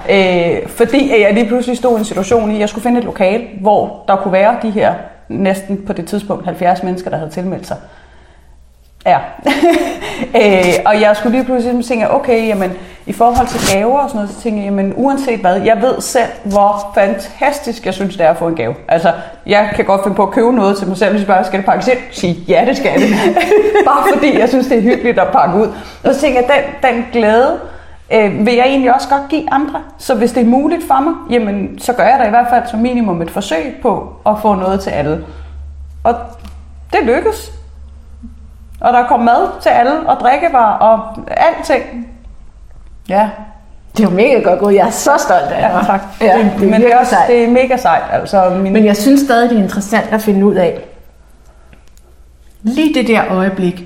Øh, 0.63 0.69
fordi 0.69 1.21
jeg 1.21 1.35
lige 1.35 1.47
pludselig 1.47 1.77
stod 1.77 1.97
i 1.97 1.99
en 1.99 2.05
situation 2.05 2.51
i, 2.51 2.59
jeg 2.59 2.69
skulle 2.69 2.83
finde 2.83 2.99
et 2.99 3.05
lokal, 3.05 3.49
hvor 3.61 4.05
der 4.09 4.17
kunne 4.17 4.33
være 4.33 4.57
de 4.63 4.71
her 4.71 4.95
næsten 5.29 5.87
på 5.87 5.93
det 5.93 6.07
tidspunkt 6.07 6.45
70 6.45 6.83
mennesker, 6.83 7.11
der 7.11 7.17
havde 7.17 7.31
tilmeldt 7.31 7.67
sig. 7.67 7.77
Ja. 9.09 9.19
øh, 10.41 10.75
og 10.87 11.01
jeg 11.01 11.17
skulle 11.17 11.37
lige 11.37 11.45
pludselig 11.45 11.85
tænke, 11.85 12.11
okay, 12.11 12.47
jamen, 12.47 12.73
i 13.07 13.13
forhold 13.13 13.47
til 13.47 13.75
gaver 13.75 13.99
og 13.99 14.09
sådan 14.09 14.19
noget, 14.19 14.35
så 14.35 14.43
tænker 14.43 14.59
jeg, 14.59 14.65
jamen, 14.65 14.93
uanset 14.97 15.41
hvad, 15.41 15.61
jeg 15.61 15.83
ved 15.83 16.01
selv, 16.01 16.29
hvor 16.45 16.93
fantastisk 16.95 17.87
jeg 17.87 17.95
synes, 17.95 18.17
det 18.17 18.27
er 18.27 18.31
at 18.31 18.37
få 18.37 18.49
en 18.49 18.55
gave. 18.55 18.75
Altså, 18.89 19.13
jeg 19.47 19.71
kan 19.77 19.85
godt 19.85 20.03
finde 20.03 20.17
på 20.17 20.23
at 20.23 20.31
købe 20.31 20.53
noget 20.53 20.79
til 20.79 20.89
mig 20.89 20.97
selv, 20.97 21.11
hvis 21.11 21.21
jeg 21.21 21.27
bare 21.27 21.45
skal 21.45 21.59
det 21.59 21.67
pakkes 21.67 21.89
ind, 21.89 21.99
sige, 22.11 22.35
ja, 22.49 22.65
det 22.67 22.77
skal 22.77 23.01
det. 23.01 23.09
bare 23.89 24.05
fordi 24.15 24.39
jeg 24.39 24.49
synes, 24.49 24.67
det 24.67 24.79
er 24.79 24.83
hyggeligt 24.83 25.19
at 25.19 25.29
pakke 25.33 25.59
ud. 25.59 25.67
Og 26.05 26.15
så 26.15 26.21
tænker 26.21 26.41
jeg, 26.41 26.51
den, 26.83 26.93
den 26.93 27.05
glæde, 27.13 27.59
øh, 28.13 28.47
vil 28.47 28.55
jeg 28.55 28.67
egentlig 28.67 28.95
også 28.95 29.09
godt 29.09 29.29
give 29.29 29.53
andre. 29.53 29.83
Så 29.99 30.15
hvis 30.15 30.33
det 30.33 30.43
er 30.43 30.47
muligt 30.47 30.87
for 30.87 31.01
mig, 31.01 31.15
jamen, 31.31 31.79
så 31.79 31.93
gør 31.93 32.05
jeg 32.05 32.19
da 32.21 32.27
i 32.27 32.31
hvert 32.31 32.47
fald 32.51 32.63
som 32.71 32.81
minimum 32.81 33.23
et 33.23 33.31
forsøg 33.31 33.77
på 33.83 34.13
at 34.27 34.35
få 34.43 34.55
noget 34.55 34.81
til 34.81 34.91
alle. 34.91 35.25
Og 36.05 36.15
det 36.93 37.01
lykkes. 37.03 37.58
Og 38.81 38.93
der 38.93 39.07
kom 39.07 39.21
mad 39.21 39.61
til 39.63 39.69
alle, 39.69 40.09
og 40.09 40.21
drikkevarer, 40.21 40.79
og 40.79 41.19
alting. 41.29 42.09
Ja. 43.09 43.31
Det 43.97 44.05
er 44.05 44.11
jo 44.11 44.17
mega 44.17 44.41
godt 44.41 44.61
gået. 44.61 44.75
Jeg 44.75 44.87
er 44.87 44.91
så 44.91 45.11
stolt 45.19 45.43
af 45.43 45.49
dig. 45.49 45.81
Ja, 45.81 45.87
tak. 45.87 46.03
Ja, 46.21 46.39
det, 46.39 46.53
det, 46.61 46.69
men 46.71 46.81
det 46.81 46.93
er, 46.93 46.99
også, 46.99 47.17
det 47.29 47.45
er 47.45 47.51
mega 47.51 47.77
sejt. 47.77 48.03
Altså, 48.13 48.51
min... 48.63 48.73
Men 48.73 48.85
jeg 48.85 48.97
synes 48.97 49.21
stadig, 49.21 49.51
det 49.51 49.59
er 49.59 49.63
interessant 49.63 50.13
at 50.13 50.23
finde 50.23 50.47
ud 50.47 50.55
af. 50.55 50.81
Lige 52.63 52.95
det 52.95 53.09
der 53.09 53.23
øjeblik, 53.31 53.85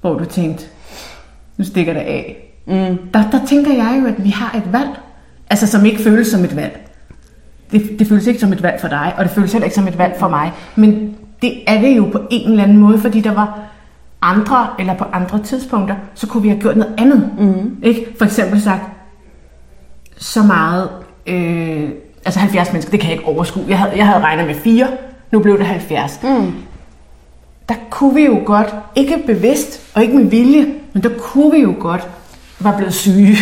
hvor 0.00 0.14
du 0.14 0.24
tænkte, 0.24 0.64
nu 1.56 1.64
stikker 1.64 1.92
det 1.92 2.00
af. 2.00 2.36
Mm. 2.66 2.98
Der, 3.14 3.22
der 3.32 3.40
tænker 3.46 3.72
jeg 3.72 3.98
jo, 4.02 4.06
at 4.06 4.24
vi 4.24 4.30
har 4.30 4.58
et 4.58 4.72
valg. 4.72 4.90
Altså, 5.50 5.66
som 5.66 5.84
ikke 5.84 6.02
føles 6.02 6.26
som 6.26 6.44
et 6.44 6.56
valg. 6.56 6.80
Det, 7.72 7.98
det 7.98 8.06
føles 8.06 8.26
ikke 8.26 8.40
som 8.40 8.52
et 8.52 8.62
valg 8.62 8.80
for 8.80 8.88
dig, 8.88 9.14
og 9.18 9.24
det 9.24 9.32
føles 9.32 9.52
heller 9.52 9.64
ikke 9.64 9.74
som 9.74 9.88
et 9.88 9.98
valg 9.98 10.14
for 10.18 10.28
mig. 10.28 10.52
Men 10.76 11.16
det 11.42 11.52
er 11.66 11.80
det 11.80 11.96
jo 11.96 12.08
på 12.12 12.20
en 12.30 12.50
eller 12.50 12.62
anden 12.62 12.78
måde, 12.78 12.98
fordi 12.98 13.20
der 13.20 13.34
var 13.34 13.58
andre, 14.22 14.66
eller 14.78 14.94
på 14.94 15.04
andre 15.12 15.42
tidspunkter, 15.42 15.94
så 16.14 16.26
kunne 16.26 16.42
vi 16.42 16.48
have 16.48 16.60
gjort 16.60 16.76
noget 16.76 16.94
andet. 16.98 17.30
Mm. 17.38 17.76
Ikke? 17.82 18.06
For 18.18 18.24
eksempel 18.24 18.62
sagt, 18.62 18.82
så 20.16 20.42
meget, 20.42 20.88
øh, 21.26 21.88
altså 22.24 22.40
70 22.40 22.72
mennesker, 22.72 22.90
det 22.90 23.00
kan 23.00 23.10
jeg 23.10 23.18
ikke 23.18 23.28
overskue. 23.28 23.64
Jeg 23.68 23.78
havde, 23.78 23.92
jeg 23.96 24.06
havde 24.06 24.24
regnet 24.24 24.46
med 24.46 24.54
fire, 24.54 24.88
nu 25.30 25.38
blev 25.38 25.58
det 25.58 25.66
70. 25.66 26.20
Mm. 26.22 26.52
Der 27.68 27.74
kunne 27.90 28.14
vi 28.14 28.24
jo 28.24 28.42
godt, 28.44 28.74
ikke 28.94 29.22
bevidst 29.26 29.80
og 29.94 30.02
ikke 30.02 30.16
med 30.16 30.24
vilje, 30.24 30.66
men 30.92 31.02
der 31.02 31.10
kunne 31.18 31.52
vi 31.52 31.58
jo 31.58 31.74
godt 31.80 32.08
være 32.60 32.76
blevet 32.76 32.94
syge, 32.94 33.36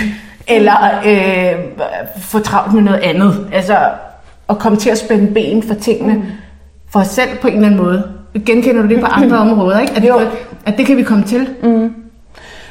eller 0.47 1.01
øh, 1.07 1.65
få 2.19 2.39
travlt 2.39 2.75
med 2.75 2.83
noget 2.83 2.99
andet. 2.99 3.49
Altså 3.53 3.91
at 4.49 4.59
komme 4.59 4.79
til 4.79 4.91
at 4.91 4.99
spænde 4.99 5.35
ben 5.35 5.63
for 5.63 5.75
tingene 5.75 6.15
mm. 6.15 6.23
for 6.89 7.01
os 7.01 7.07
selv 7.07 7.39
på 7.43 7.49
en 7.49 7.55
eller 7.55 7.67
anden 7.67 7.83
måde. 7.83 8.20
Genkender 8.47 8.83
du 8.83 8.89
det 8.89 9.01
på 9.01 9.07
andre 9.23 9.39
områder, 9.39 9.81
ikke? 9.81 9.93
At, 9.97 10.09
jo. 10.09 10.21
at 10.67 10.79
det 10.79 10.87
kan 10.87 10.97
vi 10.97 11.03
komme 11.03 11.25
til? 11.25 11.49
Mm. 11.63 11.95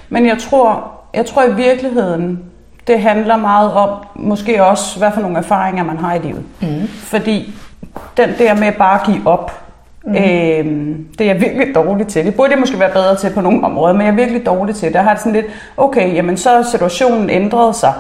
Men 0.09 0.25
jeg 0.25 0.37
tror, 0.37 0.91
jeg 1.13 1.25
tror 1.25 1.43
i 1.43 1.55
virkeligheden, 1.55 2.39
det 2.87 2.99
handler 2.99 3.37
meget 3.37 3.73
om 3.73 3.89
måske 4.15 4.63
også, 4.63 4.99
hvad 4.99 5.11
for 5.13 5.21
nogle 5.21 5.37
erfaringer 5.37 5.83
man 5.83 5.97
har 5.97 6.15
i 6.15 6.19
livet. 6.19 6.43
Mm. 6.61 6.87
Fordi 6.87 7.53
den 8.17 8.29
der 8.37 8.53
med 8.53 8.71
bare 8.71 8.99
at 8.99 9.05
give 9.05 9.27
op, 9.27 9.61
mm. 10.05 10.15
øh, 10.15 10.65
det 11.17 11.21
er 11.21 11.25
jeg 11.33 11.41
virkelig 11.41 11.75
dårlig 11.75 12.07
til. 12.07 12.25
Det 12.25 12.35
burde 12.35 12.51
jeg 12.51 12.59
måske 12.59 12.79
være 12.79 12.93
bedre 12.93 13.15
til 13.15 13.29
på 13.33 13.41
nogle 13.41 13.63
områder, 13.63 13.93
men 13.93 14.01
jeg 14.01 14.11
er 14.11 14.15
virkelig 14.15 14.45
dårlig 14.45 14.75
til 14.75 14.87
det. 14.87 14.95
Jeg 14.95 15.03
har 15.03 15.13
det 15.13 15.19
sådan 15.19 15.33
lidt, 15.33 15.45
okay, 15.77 16.15
jamen 16.15 16.37
så 16.37 16.49
er 16.49 16.61
situationen 16.61 17.29
ændret 17.29 17.75
sig, 17.75 17.93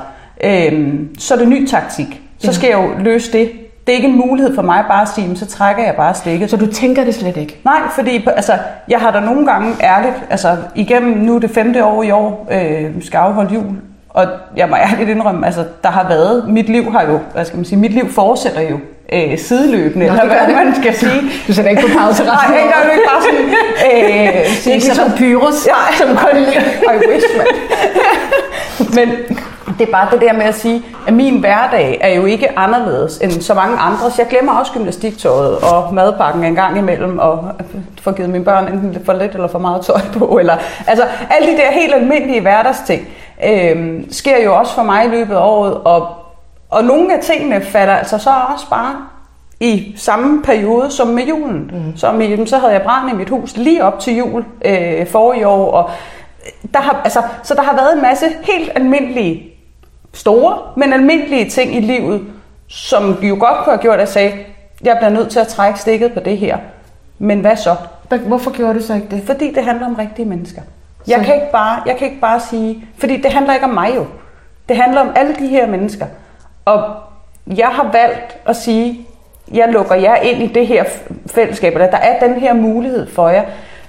øh, 0.43 0.93
så 1.17 1.33
er 1.33 1.37
det 1.37 1.47
ny 1.47 1.67
taktik. 1.67 2.21
Så 2.37 2.53
skal 2.53 2.67
jeg 2.67 2.77
jo 2.77 3.03
løse 3.03 3.31
det 3.31 3.51
det 3.89 3.95
er 3.95 3.97
ikke 3.97 4.09
en 4.09 4.27
mulighed 4.27 4.55
for 4.55 4.61
mig 4.61 4.83
bare 4.87 5.01
at 5.01 5.07
sige, 5.15 5.37
så 5.37 5.45
trækker 5.45 5.83
jeg 5.83 5.95
bare 5.95 6.13
stikket. 6.13 6.49
Så 6.49 6.57
du 6.57 6.65
tænker 6.65 7.03
det 7.03 7.15
slet 7.15 7.37
ikke? 7.37 7.59
Nej, 7.65 7.79
fordi 7.95 8.27
altså, 8.27 8.53
jeg 8.87 8.99
har 8.99 9.11
da 9.11 9.19
nogle 9.19 9.45
gange 9.45 9.75
ærligt, 9.83 10.15
altså 10.29 10.57
igennem 10.75 11.17
nu 11.17 11.37
det 11.37 11.49
femte 11.49 11.85
år 11.85 12.03
i 12.03 12.11
år, 12.11 12.47
øh, 12.51 12.91
skal 13.01 13.17
afholde 13.17 13.53
jul, 13.53 13.65
og 14.09 14.25
jeg 14.57 14.69
må 14.69 14.75
ærligt 14.75 15.09
indrømme, 15.09 15.45
altså 15.45 15.65
der 15.83 15.89
har 15.89 16.07
været, 16.07 16.47
mit 16.47 16.69
liv 16.69 16.91
har 16.91 17.03
jo, 17.03 17.19
hvad 17.33 17.45
skal 17.45 17.57
man 17.57 17.65
sige, 17.65 17.79
mit 17.79 17.93
liv 17.93 18.09
fortsætter 18.09 18.61
jo 18.61 18.77
øh, 19.13 19.37
sideløbende, 19.37 20.07
Nå, 20.07 20.13
eller 20.13 20.25
hvad 20.25 20.65
man 20.65 20.75
skal 20.75 20.95
sige. 20.95 21.21
Du 21.47 21.53
sætter 21.53 21.71
ikke 21.71 21.81
på 21.81 21.99
pause 21.99 22.23
resten 22.23 22.51
Nej, 22.51 22.73
er 22.75 22.85
jo 22.85 22.91
ikke 22.91 23.07
bare 23.11 23.21
sådan... 23.21 23.45
Øh, 23.91 24.45
det 24.63 24.67
er 24.67 24.73
ikke 24.73 24.95
sådan 24.95 25.11
pyrus, 25.17 25.67
ja, 25.67 25.97
som 25.97 26.07
kun 26.17 26.39
I 26.93 26.97
wish, 27.09 27.27
man. 27.37 27.47
Men 28.95 29.09
det 29.79 29.87
er 29.87 29.91
bare 29.91 30.07
det 30.11 30.21
der 30.21 30.33
med 30.33 30.45
at 30.45 30.55
sige, 30.55 30.83
at 31.07 31.13
min 31.13 31.39
hverdag 31.39 31.97
er 32.01 32.15
jo 32.15 32.25
ikke 32.25 32.59
anderledes 32.59 33.17
end 33.17 33.31
så 33.31 33.53
mange 33.53 33.77
andre. 33.77 34.11
Så 34.11 34.21
jeg 34.21 34.27
glemmer 34.29 34.53
også 34.53 34.71
gymnastiktøjet 34.71 35.57
og 35.57 35.93
madpakken 35.93 36.43
en 36.43 36.55
gang 36.55 36.77
imellem, 36.77 37.19
og 37.19 37.51
får 38.01 38.11
givet 38.11 38.29
mine 38.29 38.43
børn 38.43 38.67
enten 38.67 39.05
for 39.05 39.13
lidt 39.13 39.33
eller 39.33 39.47
for 39.47 39.59
meget 39.59 39.85
tøj 39.85 40.01
på. 40.17 40.37
Eller, 40.37 40.57
altså 40.87 41.03
alle 41.29 41.51
de 41.51 41.57
der 41.57 41.71
helt 41.71 41.93
almindelige 41.93 42.41
hverdagsting 42.41 43.07
øh, 43.45 44.03
sker 44.11 44.43
jo 44.43 44.55
også 44.55 44.73
for 44.75 44.83
mig 44.83 45.05
i 45.05 45.09
løbet 45.09 45.35
af 45.35 45.41
året, 45.41 45.73
og, 45.73 46.07
og 46.69 46.83
nogle 46.83 47.17
af 47.17 47.23
tingene 47.23 47.61
falder 47.61 47.93
altså 47.93 48.17
så 48.17 48.29
også 48.53 48.69
bare 48.69 48.95
i 49.59 49.93
samme 49.97 50.41
periode 50.43 50.91
som 50.91 51.07
med 51.07 51.23
julen. 51.23 51.71
Mm. 51.73 51.97
Som 51.97 52.21
i, 52.21 52.47
så 52.47 52.57
havde 52.57 52.73
jeg 52.73 52.81
brand 52.81 53.09
i 53.09 53.13
mit 53.13 53.29
hus 53.29 53.57
lige 53.57 53.83
op 53.83 53.99
til 53.99 54.17
jul 54.17 54.45
øh, 54.65 55.07
for 55.07 55.33
i 55.33 55.43
år, 55.43 55.71
og 55.71 55.89
der 56.73 56.79
har, 56.79 57.01
altså, 57.03 57.21
så 57.43 57.53
der 57.53 57.61
har 57.61 57.75
været 57.75 57.93
en 57.95 58.01
masse 58.01 58.25
helt 58.43 58.71
almindelige 58.75 59.48
store, 60.13 60.57
men 60.77 60.93
almindelige 60.93 61.49
ting 61.49 61.75
i 61.75 61.79
livet, 61.79 62.21
som 62.67 63.17
jo 63.23 63.37
godt 63.39 63.57
kunne 63.57 63.73
have 63.73 63.81
gjort, 63.81 63.93
at 63.93 63.99
jeg 63.99 64.07
sagde, 64.07 64.33
jeg 64.83 64.97
bliver 64.97 65.09
nødt 65.09 65.29
til 65.29 65.39
at 65.39 65.47
trække 65.47 65.79
stikket 65.79 66.13
på 66.13 66.19
det 66.19 66.37
her. 66.37 66.57
Men 67.19 67.39
hvad 67.39 67.55
så? 67.55 67.75
Hvorfor 68.27 68.51
gjorde 68.51 68.73
du 68.73 68.83
så 68.83 68.93
ikke 68.93 69.07
det? 69.11 69.23
Fordi 69.25 69.53
det 69.53 69.63
handler 69.63 69.85
om 69.87 69.95
rigtige 69.95 70.25
mennesker. 70.25 70.61
Jeg 71.07 71.25
kan, 71.25 71.35
ikke 71.35 71.51
bare, 71.51 71.81
jeg 71.85 71.97
kan 71.97 72.07
ikke 72.07 72.19
bare 72.21 72.39
sige, 72.39 72.85
fordi 72.97 73.17
det 73.17 73.31
handler 73.31 73.53
ikke 73.53 73.65
om 73.65 73.73
mig 73.73 73.95
jo. 73.95 74.05
Det 74.69 74.77
handler 74.77 75.01
om 75.01 75.11
alle 75.15 75.35
de 75.35 75.47
her 75.47 75.67
mennesker. 75.67 76.05
Og 76.65 76.95
jeg 77.47 77.67
har 77.67 77.91
valgt 77.91 78.37
at 78.45 78.55
sige, 78.55 79.07
jeg 79.53 79.69
lukker 79.71 79.95
jer 79.95 80.15
ind 80.15 80.43
i 80.43 80.47
det 80.47 80.67
her 80.67 80.83
fællesskab, 81.27 81.73
eller 81.73 81.91
der 81.91 81.97
er 81.97 82.27
den 82.27 82.39
her 82.39 82.53
mulighed 82.53 83.07
for 83.07 83.29
jer. 83.29 83.43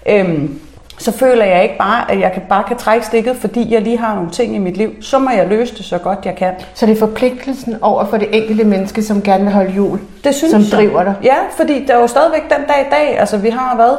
Øhm, 0.07 0.61
så 1.01 1.13
føler 1.13 1.45
jeg 1.45 1.63
ikke 1.63 1.79
bare, 1.79 2.11
at 2.11 2.21
jeg 2.21 2.33
kan, 2.33 2.43
bare 2.49 2.65
kan 2.69 2.77
trække 2.77 3.07
stikket, 3.07 3.37
fordi 3.37 3.75
jeg 3.75 3.83
lige 3.83 3.99
har 3.99 4.15
nogle 4.15 4.31
ting 4.31 4.55
i 4.55 4.59
mit 4.59 4.77
liv. 4.77 4.91
Så 5.03 5.19
må 5.19 5.31
jeg 5.31 5.49
løse 5.49 5.77
det 5.77 5.85
så 5.85 5.99
godt 5.99 6.19
jeg 6.25 6.35
kan. 6.37 6.53
Så 6.75 6.87
det 6.87 6.93
er 6.93 6.99
forpligtelsen 6.99 7.77
over 7.83 8.05
for 8.05 8.17
det 8.17 8.29
enkelte 8.33 8.65
menneske, 8.65 9.03
som 9.03 9.23
gerne 9.23 9.45
vil 9.45 9.53
holde 9.53 9.71
jul, 9.71 9.99
Det 10.25 10.35
synes 10.35 10.51
som 10.51 10.61
jeg. 10.61 10.71
driver 10.73 11.05
dig. 11.05 11.15
Ja, 11.23 11.35
fordi 11.57 11.85
der 11.87 11.95
er 11.95 12.01
jo 12.01 12.07
stadigvæk 12.07 12.43
den 12.43 12.67
dag 12.69 12.87
i 12.87 12.91
dag. 12.91 13.19
Altså, 13.19 13.37
vi 13.39 13.51
har 13.51 13.77
været 13.77 13.99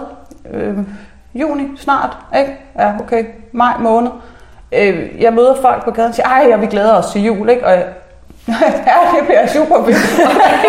øh, 0.54 0.78
juni 1.36 1.64
snart, 1.78 2.18
ikke? 2.40 2.52
Ja, 2.80 2.92
okay. 3.00 3.26
Maj 3.52 3.74
måned. 3.80 4.12
Øh, 4.72 5.10
jeg 5.22 5.34
møder 5.34 5.56
folk 5.62 5.84
på 5.84 5.92
gaden 5.92 6.10
og 6.10 6.16
siger, 6.16 6.28
ej, 6.28 6.46
jeg 6.50 6.62
vil 6.62 6.70
glæde 6.70 6.98
os 6.98 7.06
til 7.12 7.24
jul, 7.24 7.50
ikke? 7.50 7.66
Og 7.66 7.74
ja, 8.88 9.18
det 9.18 9.28
bliver 9.28 9.48
super 9.48 9.86
fedt. 9.86 10.20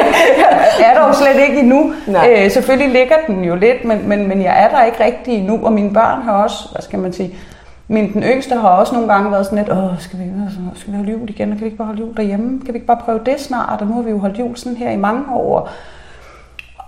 jeg 0.80 0.90
er 0.90 0.94
der 0.94 1.08
jo 1.08 1.14
slet 1.14 1.48
ikke 1.48 1.60
endnu. 1.60 1.92
Nej. 2.06 2.44
Øh, 2.44 2.50
selvfølgelig 2.50 2.92
ligger 2.92 3.16
den 3.26 3.44
jo 3.44 3.54
lidt, 3.54 3.84
men, 3.84 4.08
men, 4.08 4.28
men 4.28 4.42
jeg 4.42 4.64
er 4.64 4.68
der 4.68 4.84
ikke 4.84 5.04
rigtig 5.04 5.34
endnu. 5.34 5.60
Og 5.62 5.72
mine 5.72 5.90
børn 5.90 6.22
har 6.22 6.32
også, 6.32 6.68
hvad 6.72 6.82
skal 6.82 6.98
man 6.98 7.12
sige, 7.12 7.34
min, 7.88 8.12
den 8.12 8.22
yngste 8.22 8.56
har 8.56 8.68
også 8.68 8.94
nogle 8.94 9.12
gange 9.12 9.30
været 9.30 9.44
sådan 9.44 9.58
lidt, 9.58 9.70
åh, 9.70 9.98
skal 9.98 10.18
vi, 10.18 10.24
altså, 10.44 10.58
skal 10.74 10.92
vi 10.92 10.96
holde 10.96 11.12
jul 11.12 11.30
igen, 11.30 11.52
og 11.52 11.56
kan 11.56 11.60
vi 11.60 11.66
ikke 11.66 11.76
bare 11.76 11.86
holde 11.86 12.00
jul 12.00 12.16
derhjemme? 12.16 12.60
Kan 12.64 12.74
vi 12.74 12.76
ikke 12.76 12.86
bare 12.86 13.00
prøve 13.04 13.20
det 13.26 13.40
snart? 13.40 13.80
Og 13.80 13.86
nu 13.86 13.94
har 13.94 14.02
vi 14.02 14.10
jo 14.10 14.18
holdt 14.18 14.38
jul 14.38 14.56
sådan 14.56 14.76
her 14.76 14.90
i 14.90 14.96
mange 14.96 15.34
år. 15.34 15.70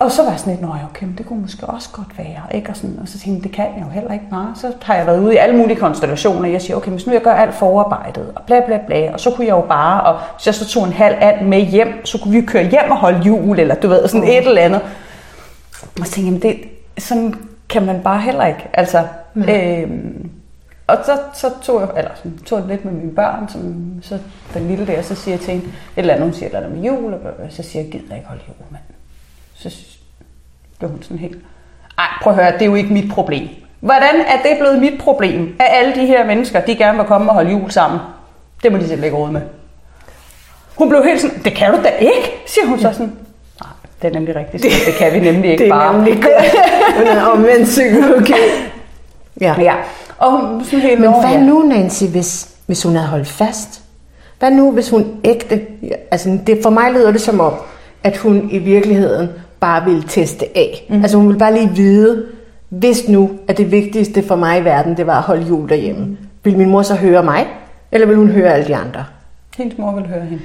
Og 0.05 0.13
så 0.13 0.23
var 0.23 0.31
jeg 0.31 0.41
sådan 0.41 0.53
lidt, 0.53 0.63
nå 0.63 0.69
ja, 0.75 0.85
okay, 0.91 1.07
men 1.07 1.15
det 1.19 1.27
kunne 1.27 1.41
måske 1.41 1.67
også 1.67 1.89
godt 1.93 2.19
være, 2.19 2.57
ikke? 2.57 2.71
Og, 2.71 2.77
sådan, 2.77 2.99
og 3.03 3.09
så 3.09 3.19
tænkte 3.19 3.37
jeg, 3.37 3.43
det 3.43 3.53
kan 3.53 3.65
jeg 3.65 3.85
jo 3.87 3.91
heller 3.91 4.13
ikke 4.13 4.25
bare. 4.31 4.53
Så 4.57 4.73
har 4.83 4.95
jeg 4.95 5.07
været 5.07 5.21
ude 5.21 5.35
i 5.35 5.37
alle 5.37 5.57
mulige 5.57 5.77
konstellationer, 5.77 6.49
jeg 6.49 6.63
siger, 6.63 6.77
okay, 6.77 6.91
hvis 6.91 7.07
nu 7.07 7.13
jeg 7.13 7.23
gør 7.23 7.33
alt 7.33 7.55
forarbejdet, 7.55 8.33
og 8.37 8.43
bla 8.47 8.61
bla 8.67 8.79
bla, 8.87 9.13
og 9.13 9.21
så 9.21 9.31
kunne 9.31 9.47
jeg 9.47 9.53
jo 9.53 9.61
bare, 9.61 10.03
og 10.03 10.21
hvis 10.37 10.47
jeg 10.47 10.55
så 10.55 10.69
tog 10.69 10.85
en 10.85 10.93
halv 10.93 11.17
and 11.21 11.47
med 11.47 11.61
hjem, 11.61 12.07
så 12.07 12.19
kunne 12.19 12.33
vi 12.33 12.39
jo 12.39 12.45
køre 12.47 12.63
hjem 12.63 12.91
og 12.91 12.97
holde 12.97 13.19
jul, 13.19 13.59
eller 13.59 13.75
du 13.75 13.89
ved, 13.89 14.09
sådan 14.09 14.29
et 14.29 14.47
eller 14.47 14.63
andet. 14.63 14.81
Og 16.01 16.07
så 16.07 16.13
tænkte 16.13 16.49
jeg, 16.49 16.57
det, 16.57 17.03
sådan 17.05 17.35
kan 17.69 17.87
man 17.87 18.01
bare 18.05 18.21
heller 18.21 18.47
ikke, 18.47 18.69
altså. 18.73 19.07
Øhm, 19.37 20.31
og 20.87 20.97
så, 21.05 21.19
så 21.35 21.51
tog 21.63 21.81
jeg, 21.81 21.89
eller 21.97 22.11
sådan, 22.15 22.39
tog 22.39 22.59
jeg 22.59 22.69
lidt 22.69 22.85
med 22.85 22.93
mine 22.93 23.13
børn, 23.13 23.49
som, 23.49 23.93
så 24.03 24.19
den 24.55 24.69
lille 24.69 24.87
der, 24.87 25.03
så 25.03 25.15
siger 25.15 25.35
jeg 25.35 25.41
til 25.41 25.53
hende, 25.53 25.67
et 25.67 25.73
eller 25.97 26.15
andet, 26.15 26.27
hun 26.27 26.35
siger 26.35 26.47
et 26.47 26.55
eller 26.55 26.67
andet 26.67 26.83
med 26.83 26.91
jul, 26.91 27.15
og 27.15 27.21
så 27.51 27.63
siger 27.63 27.83
jeg, 27.83 27.93
gider 27.93 28.15
ikke 28.15 28.29
holde 28.29 28.43
jul, 28.49 28.67
mand. 28.71 28.83
Så 29.55 29.71
blev 30.79 30.91
hun 30.91 31.03
sådan 31.03 31.19
helt, 31.19 31.39
ej, 31.99 32.07
prøv 32.23 32.33
at 32.33 32.39
høre, 32.45 32.53
det 32.53 32.63
er 32.63 32.67
jo 32.67 32.75
ikke 32.75 32.93
mit 32.93 33.13
problem. 33.13 33.49
Hvordan 33.81 34.15
er 34.21 34.37
det 34.43 34.59
blevet 34.61 34.79
mit 34.79 35.01
problem, 35.01 35.57
at 35.59 35.67
alle 35.71 35.95
de 35.95 36.07
her 36.07 36.27
mennesker, 36.27 36.61
de 36.61 36.77
gerne 36.77 36.99
vil 36.99 37.07
komme 37.07 37.31
og 37.31 37.35
holde 37.35 37.51
jul 37.51 37.71
sammen? 37.71 38.01
Det 38.63 38.73
må 38.73 38.79
de 38.79 38.89
selv 38.89 39.05
ikke 39.05 39.17
råd 39.17 39.31
med. 39.31 39.41
Hun 40.79 40.89
blev 40.89 41.05
helt 41.05 41.21
sådan, 41.21 41.43
det 41.45 41.55
kan 41.55 41.71
du 41.73 41.79
da 41.83 41.89
ikke, 41.89 42.33
siger 42.47 42.67
hun 42.67 42.79
så 42.81 42.93
sådan. 42.93 43.13
Nej, 43.61 43.71
det 44.03 44.09
er 44.09 44.13
nemlig 44.15 44.37
rigtigt, 44.37 44.63
det, 44.63 44.71
det 44.87 44.95
kan 44.95 45.13
vi 45.15 45.21
nemlig 45.21 45.51
ikke 45.51 45.65
Det 45.65 45.71
er 45.71 45.75
bare. 45.75 45.95
nemlig 45.97 46.23
godt. 46.23 46.55
Men 46.99 47.07
er 47.17 47.25
omvendt 47.25 47.65
psykologi. 47.69 48.33
Ja. 49.41 49.55
Ja, 49.61 49.75
og 50.19 50.31
hun 50.31 50.65
sådan 50.65 50.81
helt 50.81 51.01
Men 51.01 51.11
"Nå, 51.11 51.21
hvad 51.21 51.31
ja." 51.31 51.41
nu, 51.41 51.63
Nancy, 51.63 52.05
hvis, 52.05 52.49
hvis 52.67 52.83
hun 52.83 52.97
havde 52.97 53.09
holdt 53.09 53.29
fast? 53.29 53.81
Hvad 54.39 54.51
nu, 54.51 54.71
hvis 54.73 54.91
hun 54.91 55.17
ægte... 55.25 55.61
Altså, 56.11 56.39
det, 56.47 56.59
for 56.63 56.71
mig 56.71 56.93
lyder 56.93 57.13
det 57.13 57.21
som 57.21 57.41
om, 57.41 57.53
at 58.05 58.17
hun 58.17 58.49
i 58.51 58.59
virkeligheden 58.59 59.29
bare 59.65 59.85
ville 59.85 60.03
teste 60.09 60.47
af. 60.55 60.87
Mm. 60.89 61.03
Altså, 61.03 61.17
hun 61.17 61.27
ville 61.27 61.39
bare 61.39 61.55
lige 61.55 61.71
vide, 61.71 62.25
hvis 62.69 63.09
nu, 63.09 63.31
at 63.49 63.59
det 63.59 63.73
vigtigste 63.73 64.23
for 64.23 64.37
mig 64.37 64.61
i 64.61 64.65
verden, 64.65 64.97
det 64.97 65.07
var 65.07 65.17
at 65.17 65.23
holde 65.23 65.43
jul 65.49 65.69
derhjemme. 65.69 66.05
Mm. 66.05 66.17
Vil 66.45 66.57
min 66.59 66.71
mor 66.71 66.83
så 66.83 66.95
høre 66.95 67.23
mig, 67.23 67.47
eller 67.93 68.07
vil 68.07 68.17
hun 68.17 68.29
høre 68.29 68.53
alle 68.55 68.67
de 68.67 68.77
andre? 68.77 69.05
Hendes 69.57 69.79
mor 69.79 69.93
vil 69.93 70.07
høre 70.07 70.21
hende. 70.25 70.43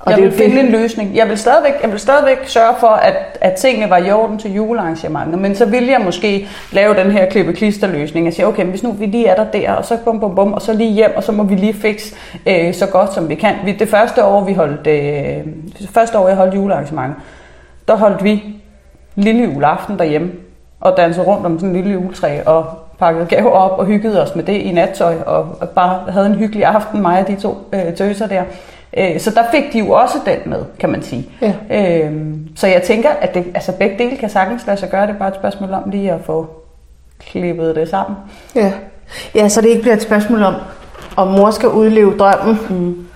Og 0.00 0.10
jeg 0.10 0.16
det 0.18 0.24
vil 0.24 0.32
finde 0.32 0.56
det- 0.56 0.64
en 0.64 0.70
løsning. 0.72 1.16
Jeg 1.16 1.28
vil 1.28 1.38
stadigvæk, 1.38 1.72
jeg 1.82 1.90
vil 1.90 1.98
stadigvæk 2.00 2.38
sørge 2.46 2.74
for, 2.80 2.86
at, 2.86 3.14
at 3.40 3.52
tingene 3.52 3.90
var 3.90 3.96
i 3.96 4.10
orden 4.10 4.38
til 4.38 4.54
julearrangementet, 4.54 5.38
men 5.38 5.54
så 5.54 5.64
vil 5.64 5.86
jeg 5.86 6.00
måske 6.04 6.48
lave 6.72 6.94
den 6.94 7.10
her 7.10 7.26
klippe 7.30 7.52
klister 7.52 7.86
løsning 7.86 8.26
og 8.26 8.32
sige, 8.32 8.46
okay, 8.46 8.64
hvis 8.64 8.82
nu 8.82 8.92
vi 8.92 9.06
lige 9.06 9.26
er 9.26 9.34
der 9.44 9.44
der, 9.60 9.72
og 9.72 9.84
så 9.84 9.96
bum 10.04 10.20
bum 10.20 10.34
bum, 10.34 10.52
og 10.52 10.62
så 10.62 10.72
lige 10.72 10.90
hjem, 10.92 11.10
og 11.16 11.22
så 11.24 11.32
må 11.32 11.42
vi 11.42 11.54
lige 11.54 11.74
fikse 11.74 12.14
øh, 12.46 12.74
så 12.74 12.86
godt 12.86 13.14
som 13.14 13.28
vi 13.28 13.34
kan. 13.34 13.54
Det 13.78 13.88
første 13.88 14.24
år, 14.24 14.44
vi 14.44 14.52
holdt, 14.52 14.86
øh, 14.86 15.52
det 15.78 15.88
første 15.94 16.18
år, 16.18 16.28
jeg 16.28 16.36
holdt 16.36 16.54
julearrangementet, 16.54 17.16
der 17.90 17.96
holdt 17.96 18.24
vi 18.24 18.44
lille 19.14 19.44
juleaften 19.44 19.98
derhjemme, 19.98 20.30
og 20.80 20.96
dansede 20.96 21.26
rundt 21.26 21.46
om 21.46 21.58
sådan 21.58 21.68
en 21.68 21.76
lille 21.76 21.92
juletræ, 21.92 22.42
og 22.46 22.64
pakkede 22.98 23.26
gaver 23.26 23.50
op 23.50 23.78
og 23.78 23.86
hyggede 23.86 24.22
os 24.22 24.34
med 24.34 24.44
det 24.44 24.52
i 24.52 24.72
nattøj, 24.72 25.14
og 25.26 25.68
bare 25.74 26.12
havde 26.12 26.26
en 26.26 26.34
hyggelig 26.34 26.64
aften, 26.64 27.02
mig 27.02 27.20
og 27.20 27.28
de 27.28 27.36
to 27.36 27.58
øh, 27.72 27.94
tøser 27.94 28.26
der. 28.26 28.42
Øh, 28.96 29.20
så 29.20 29.30
der 29.30 29.42
fik 29.50 29.72
de 29.72 29.78
jo 29.78 29.90
også 29.90 30.18
den 30.26 30.38
med, 30.46 30.64
kan 30.78 30.90
man 30.90 31.02
sige. 31.02 31.30
Ja. 31.40 31.54
Øh, 31.70 32.12
så 32.56 32.66
jeg 32.66 32.82
tænker, 32.82 33.08
at 33.20 33.34
det, 33.34 33.44
altså 33.54 33.72
begge 33.72 33.98
dele 33.98 34.16
kan 34.16 34.30
sagtens 34.30 34.66
lade 34.66 34.78
sig 34.78 34.90
gøre. 34.90 35.06
Det 35.06 35.14
er 35.14 35.18
bare 35.18 35.28
et 35.28 35.34
spørgsmål 35.34 35.72
om 35.72 35.90
lige 35.90 36.12
at 36.12 36.20
få 36.24 36.50
klippet 37.20 37.76
det 37.76 37.88
sammen. 37.88 38.16
Ja. 38.54 38.72
ja, 39.34 39.48
så 39.48 39.60
det 39.60 39.68
ikke 39.68 39.82
bliver 39.82 39.96
et 39.96 40.02
spørgsmål 40.02 40.42
om, 40.42 40.54
om 41.16 41.28
mor 41.28 41.50
skal 41.50 41.68
udleve 41.68 42.18
drømmen, 42.18 42.58
mm. 42.70 43.06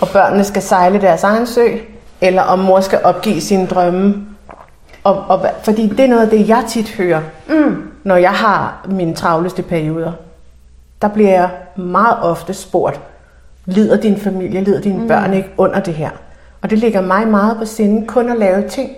og 0.00 0.08
børnene 0.12 0.44
skal 0.44 0.62
sejle 0.62 1.00
deres 1.00 1.24
egen 1.24 1.46
sø, 1.46 1.66
eller 2.20 2.42
om 2.42 2.58
mor 2.58 2.80
skal 2.80 3.00
opgive 3.04 3.40
sine 3.40 3.66
drømme. 3.66 4.26
Og, 5.04 5.24
og, 5.28 5.46
fordi 5.62 5.88
det 5.88 6.00
er 6.00 6.08
noget 6.08 6.22
af 6.22 6.30
det, 6.30 6.48
jeg 6.48 6.64
tit 6.68 6.90
hører, 6.90 7.20
mm. 7.48 7.82
når 8.04 8.16
jeg 8.16 8.30
har 8.30 8.86
mine 8.90 9.14
travleste 9.14 9.62
perioder. 9.62 10.12
Der 11.02 11.08
bliver 11.08 11.30
jeg 11.30 11.50
meget 11.76 12.16
ofte 12.22 12.54
spurgt, 12.54 13.00
lider 13.66 13.96
din 13.96 14.20
familie, 14.20 14.60
lider 14.60 14.80
dine 14.80 14.98
mm. 14.98 15.08
børn 15.08 15.34
ikke 15.34 15.50
under 15.56 15.80
det 15.80 15.94
her? 15.94 16.10
Og 16.62 16.70
det 16.70 16.78
ligger 16.78 17.00
mig 17.00 17.28
meget 17.28 17.56
på 17.58 17.64
sinde 17.64 18.06
kun 18.06 18.30
at 18.30 18.38
lave 18.38 18.68
ting, 18.68 18.90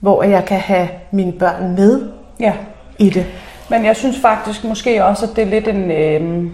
hvor 0.00 0.22
jeg 0.22 0.44
kan 0.44 0.60
have 0.60 0.88
mine 1.10 1.32
børn 1.32 1.74
med 1.74 2.08
Ja. 2.40 2.52
i 2.98 3.10
det. 3.10 3.26
Men 3.70 3.84
jeg 3.84 3.96
synes 3.96 4.18
faktisk 4.22 4.64
måske 4.64 5.04
også, 5.04 5.26
at 5.26 5.36
det 5.36 5.42
er 5.42 5.48
lidt 5.48 5.68
en, 5.68 5.90
øh, 5.90 6.50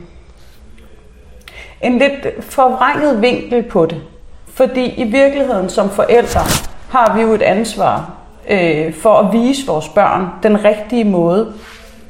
en 1.83 1.99
lidt 1.99 2.45
forvrænget 2.45 3.23
vinkel 3.23 3.63
på 3.63 3.87
det. 3.87 4.03
Fordi 4.57 4.85
i 4.85 5.05
virkeligheden 5.05 5.69
som 5.69 5.91
forældre 5.91 6.41
har 6.91 7.17
vi 7.17 7.23
jo 7.23 7.33
et 7.33 7.43
ansvar 7.43 8.11
øh, 8.51 8.95
for 8.95 9.15
at 9.15 9.33
vise 9.33 9.67
vores 9.67 9.89
børn 9.89 10.27
den 10.43 10.65
rigtige 10.65 11.05
måde 11.05 11.53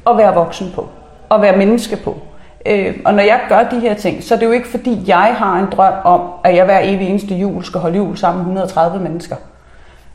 at 0.09 0.17
være 0.17 0.33
voksen 0.33 0.71
på. 0.75 0.89
Og 1.29 1.41
være 1.41 1.57
menneske 1.57 1.95
på. 1.95 2.17
Øh, 2.65 2.97
og 3.05 3.13
når 3.13 3.23
jeg 3.23 3.39
gør 3.49 3.63
de 3.63 3.79
her 3.79 3.93
ting, 3.93 4.23
så 4.23 4.35
er 4.35 4.39
det 4.39 4.45
jo 4.45 4.51
ikke 4.51 4.67
fordi 4.67 5.03
jeg 5.07 5.35
har 5.37 5.59
en 5.59 5.65
drøm 5.71 5.93
om, 6.03 6.21
at 6.43 6.55
jeg 6.55 6.65
hver 6.65 6.79
evig 6.83 7.09
eneste 7.09 7.35
jul 7.35 7.63
skal 7.63 7.81
holde 7.81 7.97
jul 7.97 8.17
sammen 8.17 8.39
med 8.39 8.51
130 8.51 9.03
mennesker. 9.03 9.35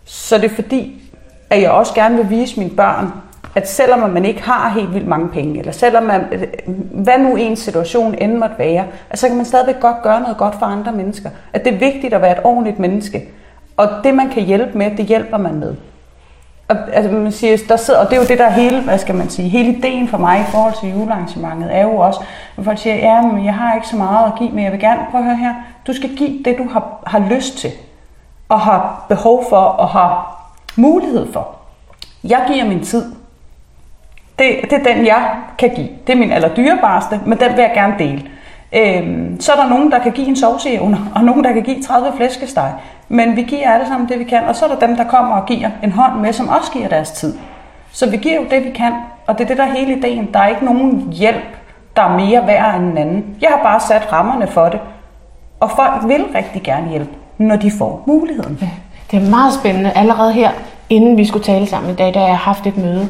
Så 0.05 0.39
det 0.39 0.45
er 0.51 0.55
fordi, 0.55 1.03
at 1.51 1.63
jeg 1.63 1.71
også 1.71 1.95
gerne 1.95 2.17
vil 2.17 2.31
vise 2.31 2.59
mine 2.59 2.77
børn, 2.77 3.13
at 3.55 3.69
selvom 3.69 4.11
man 4.11 4.25
ikke 4.25 4.43
har 4.43 4.71
helt 4.71 4.95
vildt 4.95 5.07
mange 5.07 5.29
penge, 5.29 5.59
eller 5.59 5.73
selvom 5.73 6.03
man, 6.03 6.21
øh, 6.33 6.43
hvad 6.93 7.19
nu 7.19 7.37
ens 7.37 7.59
situation 7.59 8.15
end 8.15 8.37
måtte 8.37 8.59
være, 8.59 8.85
at 9.11 9.19
så 9.19 9.29
kan 9.29 9.37
man 9.37 9.47
stadigvæk 9.47 9.81
godt 9.81 10.03
gøre 10.03 10.21
noget 10.21 10.37
godt 10.37 10.55
for 10.59 10.67
andre 10.67 10.93
mennesker. 10.93 11.31
At 11.53 11.65
det 11.65 11.75
er 11.75 11.79
vigtigt 11.79 12.15
at 12.15 12.23
være 12.23 12.33
et 12.39 12.45
ordentligt 12.45 12.79
menneske. 12.79 13.29
Og 13.77 13.89
det, 14.05 14.15
man 14.15 14.29
kan 14.29 14.43
hjælpe 14.43 14.79
med, 14.79 14.97
det 14.97 15.07
hjælper 15.07 15.37
man 15.37 15.55
med. 15.55 15.75
Og, 16.69 16.77
altså, 16.93 17.13
man 17.13 17.33
siger, 17.33 17.57
der 17.69 17.77
sidder, 17.77 18.01
og 18.01 18.11
det 18.11 18.17
er 18.17 18.21
jo 18.21 18.27
det, 18.27 18.39
der 18.39 18.45
er 18.45 18.51
hele, 18.51 18.81
hvad 18.81 18.99
skal 18.99 19.15
man 19.15 19.29
sige, 19.29 19.49
hele 19.49 19.73
ideen 19.73 20.09
for 20.09 20.19
mig 20.19 20.41
i 20.41 20.51
forhold 20.51 20.75
til 20.81 20.91
julearrangementet, 20.91 21.77
er 21.77 21.83
jo 21.83 21.97
også, 21.97 22.21
at 22.59 22.65
folk 22.65 22.79
siger, 22.79 22.97
ja, 22.97 23.23
men 23.23 23.45
jeg 23.45 23.55
har 23.55 23.75
ikke 23.75 23.89
så 23.89 23.97
meget 23.97 24.27
at 24.27 24.39
give, 24.39 24.51
men 24.51 24.65
jeg 24.65 24.73
vil 24.73 24.81
gerne, 24.81 25.01
prøve 25.11 25.21
at 25.21 25.27
høre 25.27 25.37
her, 25.37 25.55
du 25.87 25.93
skal 25.93 26.17
give 26.17 26.43
det, 26.45 26.59
du 26.59 26.69
har, 26.69 27.03
har 27.07 27.19
lyst 27.19 27.59
til, 27.59 27.71
og 28.49 28.61
har 28.61 29.07
behov 29.09 29.45
for, 29.49 29.57
og 29.57 29.89
har 29.89 30.43
mulighed 30.77 31.33
for. 31.33 31.49
Jeg 32.25 32.45
giver 32.53 32.65
min 32.65 32.85
tid. 32.85 33.22
Det, 34.39 34.57
det 34.71 34.73
er 34.73 34.95
den, 34.95 35.07
jeg 35.07 35.31
kan 35.59 35.71
give. 35.75 35.89
Det 36.07 36.13
er 36.13 36.17
min 36.17 36.33
allerdyrebareste, 36.33 37.21
men 37.27 37.41
den 37.41 37.51
vil 37.57 37.63
jeg 37.63 37.73
gerne 37.75 37.95
dele. 37.99 38.23
Øhm, 38.73 39.41
så 39.41 39.53
er 39.53 39.57
der 39.57 39.69
nogen, 39.69 39.91
der 39.91 39.99
kan 39.99 40.13
give 40.13 40.27
en 40.27 40.37
sovsejævner, 40.37 40.99
og 41.15 41.25
nogen, 41.25 41.45
der 41.45 41.53
kan 41.53 41.63
give 41.63 41.83
30 41.83 42.13
flæskesteg. 42.17 42.73
Men 43.09 43.37
vi 43.37 43.43
giver 43.43 43.71
alle 43.71 43.87
sammen 43.87 44.09
det, 44.09 44.19
vi 44.19 44.25
kan. 44.25 44.45
Og 44.45 44.57
så 44.57 44.65
er 44.65 44.69
der 44.69 44.87
dem, 44.87 44.97
der 44.97 45.05
kommer 45.05 45.37
og 45.37 45.47
giver 45.47 45.71
en 45.83 45.93
hånd 45.93 46.21
med, 46.21 46.33
som 46.33 46.49
også 46.49 46.73
giver 46.73 46.89
deres 46.89 47.11
tid. 47.11 47.35
Så 47.93 48.11
vi 48.11 48.17
giver 48.17 48.35
jo 48.35 48.45
det, 48.51 48.65
vi 48.65 48.71
kan. 48.71 48.93
Og 49.27 49.39
det 49.39 49.45
er 49.45 49.49
det, 49.49 49.57
der 49.57 49.65
er 49.65 49.73
hele 49.73 49.97
ideen. 49.97 50.29
Der 50.35 50.41
er 50.41 50.49
ikke 50.49 50.65
nogen 50.65 51.13
hjælp, 51.13 51.45
der 51.97 52.03
er 52.03 52.17
mere 52.17 52.47
værd 52.47 52.75
end 52.75 52.91
en 52.91 52.99
anden. 52.99 53.25
Jeg 53.41 53.51
har 53.51 53.63
bare 53.63 53.81
sat 53.81 54.13
rammerne 54.13 54.47
for 54.47 54.69
det. 54.69 54.81
Og 55.61 55.71
folk 55.71 56.09
vil 56.09 56.25
rigtig 56.35 56.63
gerne 56.63 56.89
hjælpe, 56.89 57.11
når 57.39 57.57
de 57.57 57.71
får 57.71 58.05
muligheden. 58.07 58.59
Ja, 58.61 58.69
det 59.11 59.27
er 59.27 59.31
meget 59.31 59.53
spændende. 59.55 59.93
Allerede 59.95 60.33
her, 60.33 60.51
inden 60.91 61.17
vi 61.17 61.25
skulle 61.25 61.45
tale 61.45 61.67
sammen 61.67 61.91
i 61.91 61.95
dag, 61.95 62.15
der 62.15 62.27
har 62.27 62.35
haft 62.35 62.67
et 62.67 62.77
møde, 62.77 63.09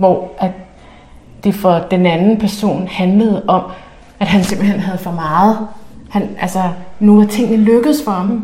hvor 0.00 0.30
at 0.38 0.50
det 1.44 1.54
for 1.54 1.86
den 1.90 2.06
anden 2.06 2.38
person 2.38 2.86
handlede 2.86 3.42
om, 3.48 3.62
at 4.20 4.26
han 4.26 4.44
simpelthen 4.44 4.80
havde 4.80 4.98
for 4.98 5.12
meget. 5.12 5.58
Han, 6.10 6.28
altså, 6.40 6.62
nu 7.00 7.16
var 7.16 7.26
tingene 7.26 7.62
lykkedes 7.62 8.04
for 8.04 8.10
ham, 8.10 8.26
mm. 8.26 8.42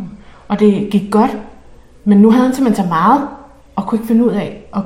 og 0.48 0.60
det 0.60 0.88
gik 0.90 1.10
godt. 1.10 1.36
Men 2.04 2.18
nu 2.18 2.30
havde 2.30 2.44
han 2.44 2.54
simpelthen 2.54 2.84
så 2.84 2.88
meget, 2.88 3.28
og 3.76 3.86
kunne 3.86 3.98
ikke 3.98 4.08
finde 4.08 4.24
ud 4.24 4.30
af 4.30 4.62
at 4.76 4.82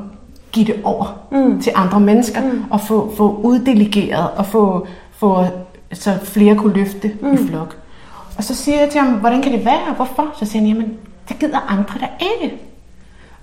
give 0.53 0.67
det 0.67 0.75
over 0.85 1.19
mm. 1.31 1.61
til 1.61 1.73
andre 1.75 2.01
mennesker, 2.01 2.41
mm. 2.43 2.65
og 2.71 2.81
få, 2.81 3.13
få 3.17 3.41
uddelegeret, 3.43 4.31
og 4.37 4.47
få, 4.47 4.87
få 5.13 5.45
så 5.93 6.19
flere 6.23 6.57
kunne 6.57 6.75
løfte 6.75 7.11
mm. 7.23 7.33
i 7.33 7.37
flok. 7.37 7.77
Og 8.37 8.45
så 8.45 8.55
siger 8.55 8.81
jeg 8.81 8.91
til 8.91 9.01
ham, 9.01 9.13
hvordan 9.13 9.43
kan 9.43 9.53
det 9.53 9.65
være, 9.65 9.95
hvorfor? 9.97 10.35
Så 10.39 10.45
siger 10.45 10.61
han, 10.61 10.69
jamen, 10.69 10.93
det 11.29 11.39
gider 11.39 11.73
andre 11.73 11.95
der 12.01 12.07
ikke. 12.21 12.57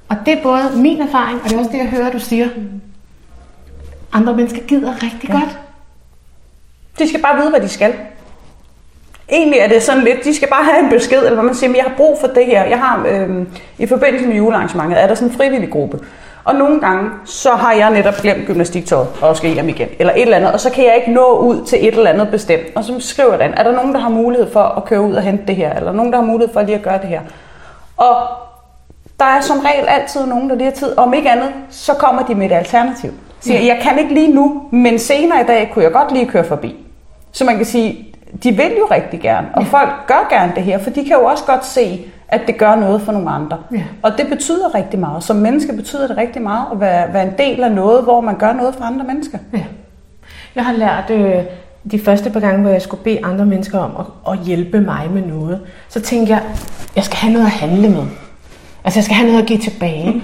Og 0.09 0.17
det 0.25 0.33
er 0.33 0.43
både 0.43 0.81
min 0.81 1.01
erfaring, 1.01 1.39
og 1.43 1.49
det 1.49 1.55
er 1.55 1.59
også 1.59 1.71
det, 1.71 1.77
jeg 1.77 1.87
hører, 1.87 2.11
du 2.11 2.19
siger. 2.19 2.47
Andre 4.13 4.35
mennesker 4.35 4.61
gider 4.61 5.03
rigtig 5.03 5.29
ja. 5.29 5.33
godt. 5.33 5.59
De 6.99 7.09
skal 7.09 7.21
bare 7.21 7.37
vide, 7.37 7.49
hvad 7.49 7.61
de 7.61 7.69
skal. 7.69 7.93
Egentlig 9.29 9.59
er 9.59 9.67
det 9.67 9.83
sådan 9.83 10.03
lidt, 10.03 10.23
de 10.23 10.35
skal 10.35 10.47
bare 10.49 10.63
have 10.63 10.79
en 10.83 10.89
besked, 10.89 11.17
eller 11.17 11.33
hvad 11.33 11.43
man 11.43 11.55
siger, 11.55 11.69
men 11.69 11.75
jeg 11.75 11.85
har 11.85 11.93
brug 11.97 12.17
for 12.19 12.27
det 12.27 12.45
her. 12.45 12.63
Jeg 12.63 12.79
har, 12.79 13.05
øh, 13.09 13.45
i 13.77 13.85
forbindelse 13.85 14.27
med 14.27 14.35
julearrangementet, 14.35 15.03
er 15.03 15.07
der 15.07 15.15
sådan 15.15 15.27
en 15.27 15.37
frivillig 15.37 15.69
gruppe. 15.69 15.99
Og 16.43 16.55
nogle 16.55 16.81
gange, 16.81 17.09
så 17.25 17.49
har 17.49 17.73
jeg 17.73 17.89
netop 17.89 18.13
glemt 18.21 18.47
gymnastiktøjet 18.47 19.07
og 19.21 19.37
skal 19.37 19.53
hjem 19.53 19.69
igen, 19.69 19.87
eller 19.99 20.13
et 20.13 20.21
eller 20.21 20.37
andet, 20.37 20.51
og 20.51 20.59
så 20.59 20.69
kan 20.71 20.85
jeg 20.85 20.95
ikke 20.95 21.11
nå 21.11 21.37
ud 21.37 21.65
til 21.65 21.87
et 21.87 21.93
eller 21.93 22.09
andet 22.09 22.27
bestemt. 22.31 22.65
Og 22.75 22.83
så 22.83 22.99
skriver 22.99 23.37
den, 23.37 23.53
er 23.53 23.63
der 23.63 23.71
nogen, 23.71 23.93
der 23.93 23.99
har 23.99 24.09
mulighed 24.09 24.51
for 24.51 24.61
at 24.61 24.85
køre 24.85 25.01
ud 25.01 25.13
og 25.13 25.21
hente 25.21 25.43
det 25.47 25.55
her, 25.55 25.73
eller 25.73 25.91
nogen, 25.91 26.11
der 26.11 26.19
har 26.19 26.25
mulighed 26.25 26.53
for 26.53 26.61
lige 26.61 26.75
at 26.75 26.81
gøre 26.81 26.97
det 27.01 27.07
her. 27.07 27.21
Og 27.97 28.15
der 29.19 29.25
er 29.25 29.41
som 29.41 29.59
regel 29.59 29.87
altid 29.87 30.25
nogen, 30.25 30.49
der 30.49 30.55
lige 30.55 30.65
har 30.65 30.71
tid. 30.75 30.97
Om 30.97 31.13
ikke 31.13 31.29
andet, 31.29 31.49
så 31.69 31.93
kommer 31.93 32.25
de 32.25 32.35
med 32.35 32.45
et 32.45 32.55
alternativ. 32.55 33.11
Siger, 33.39 33.59
jeg 33.59 33.79
kan 33.81 33.99
ikke 33.99 34.13
lige 34.13 34.33
nu, 34.33 34.61
men 34.71 34.99
senere 34.99 35.41
i 35.41 35.45
dag 35.45 35.69
kunne 35.73 35.83
jeg 35.83 35.91
godt 35.91 36.13
lige 36.13 36.25
køre 36.25 36.43
forbi. 36.43 36.75
Så 37.31 37.45
man 37.45 37.57
kan 37.57 37.65
sige, 37.65 38.13
de 38.43 38.51
vil 38.51 38.71
jo 38.77 38.87
rigtig 38.91 39.19
gerne, 39.19 39.47
og 39.53 39.63
ja. 39.63 39.67
folk 39.67 39.89
gør 40.07 40.27
gerne 40.29 40.51
det 40.55 40.63
her, 40.63 40.77
for 40.77 40.89
de 40.89 41.05
kan 41.05 41.13
jo 41.13 41.25
også 41.25 41.43
godt 41.43 41.65
se, 41.65 42.05
at 42.27 42.41
det 42.47 42.57
gør 42.57 42.75
noget 42.75 43.01
for 43.01 43.11
nogle 43.11 43.29
andre. 43.29 43.57
Ja. 43.71 43.83
Og 44.01 44.11
det 44.17 44.27
betyder 44.29 44.75
rigtig 44.75 44.99
meget. 44.99 45.23
Som 45.23 45.35
menneske 45.35 45.73
betyder 45.73 46.07
det 46.07 46.17
rigtig 46.17 46.41
meget 46.41 46.65
at 46.71 46.79
være, 46.79 47.13
være 47.13 47.23
en 47.23 47.33
del 47.37 47.63
af 47.63 47.71
noget, 47.71 48.03
hvor 48.03 48.21
man 48.21 48.37
gør 48.37 48.53
noget 48.53 48.75
for 48.75 48.83
andre 48.83 49.05
mennesker. 49.05 49.37
Ja. 49.53 49.63
Jeg 50.55 50.65
har 50.65 50.73
lært 50.73 51.09
øh, 51.09 51.43
de 51.91 51.99
første 51.99 52.29
par 52.29 52.39
gange, 52.39 52.61
hvor 52.61 52.71
jeg 52.71 52.81
skulle 52.81 53.03
bede 53.03 53.19
andre 53.23 53.45
mennesker 53.45 53.79
om 53.79 53.91
at, 53.99 54.33
at 54.33 54.45
hjælpe 54.45 54.81
mig 54.81 55.11
med 55.11 55.21
noget, 55.21 55.61
så 55.89 56.01
tænkte 56.01 56.33
jeg, 56.33 56.43
jeg 56.95 57.03
skal 57.03 57.17
have 57.17 57.33
noget 57.33 57.45
at 57.45 57.51
handle 57.51 57.89
med. 57.89 58.03
Altså, 58.83 58.99
jeg 58.99 59.03
skal 59.03 59.15
have 59.15 59.27
noget 59.27 59.41
at 59.41 59.47
give 59.47 59.59
tilbage. 59.59 60.23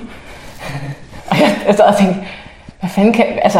Og 1.29 1.39
jeg, 1.67 1.75
sad 1.75 1.85
og 1.85 1.97
tænkte, 1.97 2.19
hvad 2.83 2.89
fanden 2.89 3.13
kan, 3.13 3.25
altså, 3.41 3.59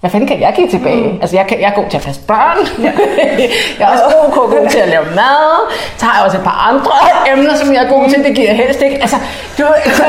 hvad 0.00 0.10
fanden 0.10 0.28
kan 0.28 0.40
jeg 0.40 0.52
give 0.56 0.68
tilbage? 0.68 1.08
Mm. 1.12 1.18
Altså, 1.20 1.36
jeg, 1.36 1.46
kan, 1.46 1.60
jeg 1.60 1.68
er 1.70 1.74
god 1.74 1.84
til 1.90 1.96
at 1.96 2.02
passe 2.02 2.20
børn. 2.20 2.58
Ja. 2.82 2.92
jeg 3.78 3.84
er 3.86 3.92
også 3.92 4.04
god, 4.16 4.34
god, 4.34 4.60
god 4.60 4.68
til 4.70 4.78
at 4.78 4.88
lave 4.88 5.04
mad. 5.04 5.72
Så 5.96 6.04
har 6.06 6.16
jeg 6.16 6.24
også 6.26 6.38
et 6.38 6.44
par 6.44 6.58
andre 6.70 6.92
emner, 7.32 7.56
som 7.56 7.74
jeg 7.74 7.84
er 7.84 7.88
god 7.88 8.08
til. 8.08 8.24
Det 8.24 8.36
giver 8.36 8.48
jeg 8.48 8.56
helst 8.56 8.82
ikke. 8.82 8.96
Altså, 8.96 9.16
du, 9.58 9.64
altså, 9.84 10.02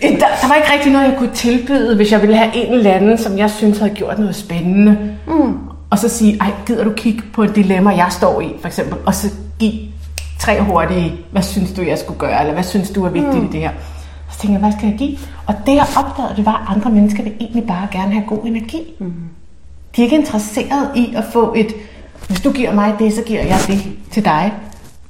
der, 0.20 0.26
der 0.40 0.48
var 0.48 0.54
ikke 0.54 0.72
rigtig 0.72 0.92
noget, 0.92 1.08
jeg 1.08 1.14
kunne 1.18 1.34
tilbyde, 1.34 1.96
hvis 1.96 2.12
jeg 2.12 2.20
ville 2.22 2.36
have 2.36 2.56
en 2.56 2.72
eller 2.72 2.92
anden, 2.92 3.18
som 3.18 3.38
jeg 3.38 3.50
synes 3.50 3.78
havde 3.78 3.94
gjort 3.94 4.18
noget 4.18 4.36
spændende. 4.36 4.98
Mm. 5.26 5.58
Og 5.90 5.98
så 5.98 6.08
sige, 6.08 6.36
ej, 6.40 6.50
gider 6.66 6.84
du 6.84 6.92
kigge 6.92 7.22
på 7.34 7.42
et 7.42 7.56
dilemma, 7.56 7.90
jeg 7.90 8.06
står 8.10 8.40
i, 8.40 8.54
for 8.60 8.66
eksempel, 8.66 8.98
og 9.06 9.14
så 9.14 9.26
give 9.58 9.72
tre 10.40 10.60
hurtige, 10.60 11.12
hvad 11.32 11.42
synes 11.42 11.72
du, 11.72 11.82
jeg 11.82 11.98
skulle 11.98 12.18
gøre, 12.18 12.40
eller 12.40 12.52
hvad 12.52 12.64
synes 12.64 12.90
du 12.90 13.04
er 13.04 13.10
vigtigt 13.10 13.42
mm. 13.42 13.48
i 13.48 13.52
det 13.52 13.60
her. 13.60 13.70
Så 14.34 14.40
tænkte 14.40 14.52
jeg, 14.52 14.60
hvad 14.60 14.78
skal 14.78 14.88
jeg 14.88 14.98
give? 14.98 15.18
Og 15.46 15.54
det 15.66 15.74
jeg 15.74 15.86
opdagede, 15.96 16.36
det 16.36 16.46
var, 16.46 16.66
at 16.68 16.76
andre 16.76 16.90
mennesker 16.90 17.22
vil 17.22 17.32
egentlig 17.40 17.66
bare 17.66 17.88
gerne 17.92 18.12
have 18.12 18.24
god 18.26 18.44
energi. 18.44 18.94
Mm. 18.98 19.12
De 19.96 20.00
er 20.00 20.04
ikke 20.04 20.16
interesseret 20.16 20.90
i 20.96 21.14
at 21.14 21.24
få 21.24 21.54
et, 21.56 21.74
hvis 22.26 22.40
du 22.40 22.52
giver 22.52 22.72
mig 22.72 22.94
det, 22.98 23.12
så 23.12 23.22
giver 23.22 23.42
jeg 23.42 23.58
det 23.66 23.82
til 24.10 24.24
dig. 24.24 24.52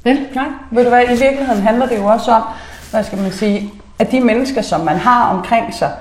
Vel? 0.05 0.27
Nej, 0.35 0.47
ved 0.71 0.85
du 0.85 0.89
hvad, 0.89 1.03
i 1.05 1.19
virkeligheden 1.21 1.63
handler 1.63 1.87
det 1.87 1.99
jo 1.99 2.07
også 2.07 2.33
om, 2.33 2.43
hvad 2.91 3.05
skal 3.05 3.19
man 3.19 3.33
sige, 3.33 3.71
at 3.99 4.13
de 4.13 4.21
mennesker, 4.21 4.63
som 4.63 4.81
man 4.81 4.97
har 4.97 5.29
omkring 5.37 5.75
sig, 5.75 5.93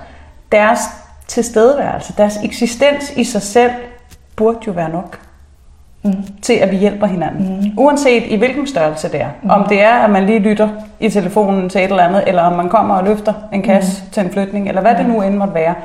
deres 0.51 0.79
tilstedeværelse, 1.27 2.13
deres 2.17 2.37
eksistens 2.43 3.13
i 3.17 3.23
sig 3.23 3.41
selv, 3.41 3.71
burde 4.35 4.59
jo 4.67 4.71
være 4.71 4.89
nok 4.89 5.19
mm. 6.03 6.13
til, 6.41 6.53
at 6.53 6.71
vi 6.71 6.77
hjælper 6.77 7.07
hinanden. 7.07 7.59
Mm. 7.61 7.71
Uanset 7.77 8.23
i 8.27 8.35
hvilken 8.35 8.67
størrelse 8.67 9.11
det 9.11 9.21
er. 9.21 9.29
Mm. 9.43 9.49
Om 9.49 9.65
det 9.69 9.83
er, 9.83 9.93
at 9.93 10.09
man 10.09 10.25
lige 10.25 10.39
lytter 10.39 10.69
i 10.99 11.09
telefonen 11.09 11.69
til 11.69 11.81
et 11.81 11.89
eller 11.89 12.03
andet, 12.03 12.23
eller 12.27 12.41
om 12.41 12.53
man 12.53 12.69
kommer 12.69 12.95
og 12.95 13.03
løfter 13.03 13.33
en 13.53 13.61
kasse 13.61 14.03
mm. 14.03 14.11
til 14.11 14.23
en 14.23 14.31
flytning, 14.31 14.67
eller 14.67 14.81
hvad 14.81 14.95
det 14.95 15.05
nu 15.05 15.21
end 15.21 15.35
måtte 15.35 15.53
være. 15.53 15.75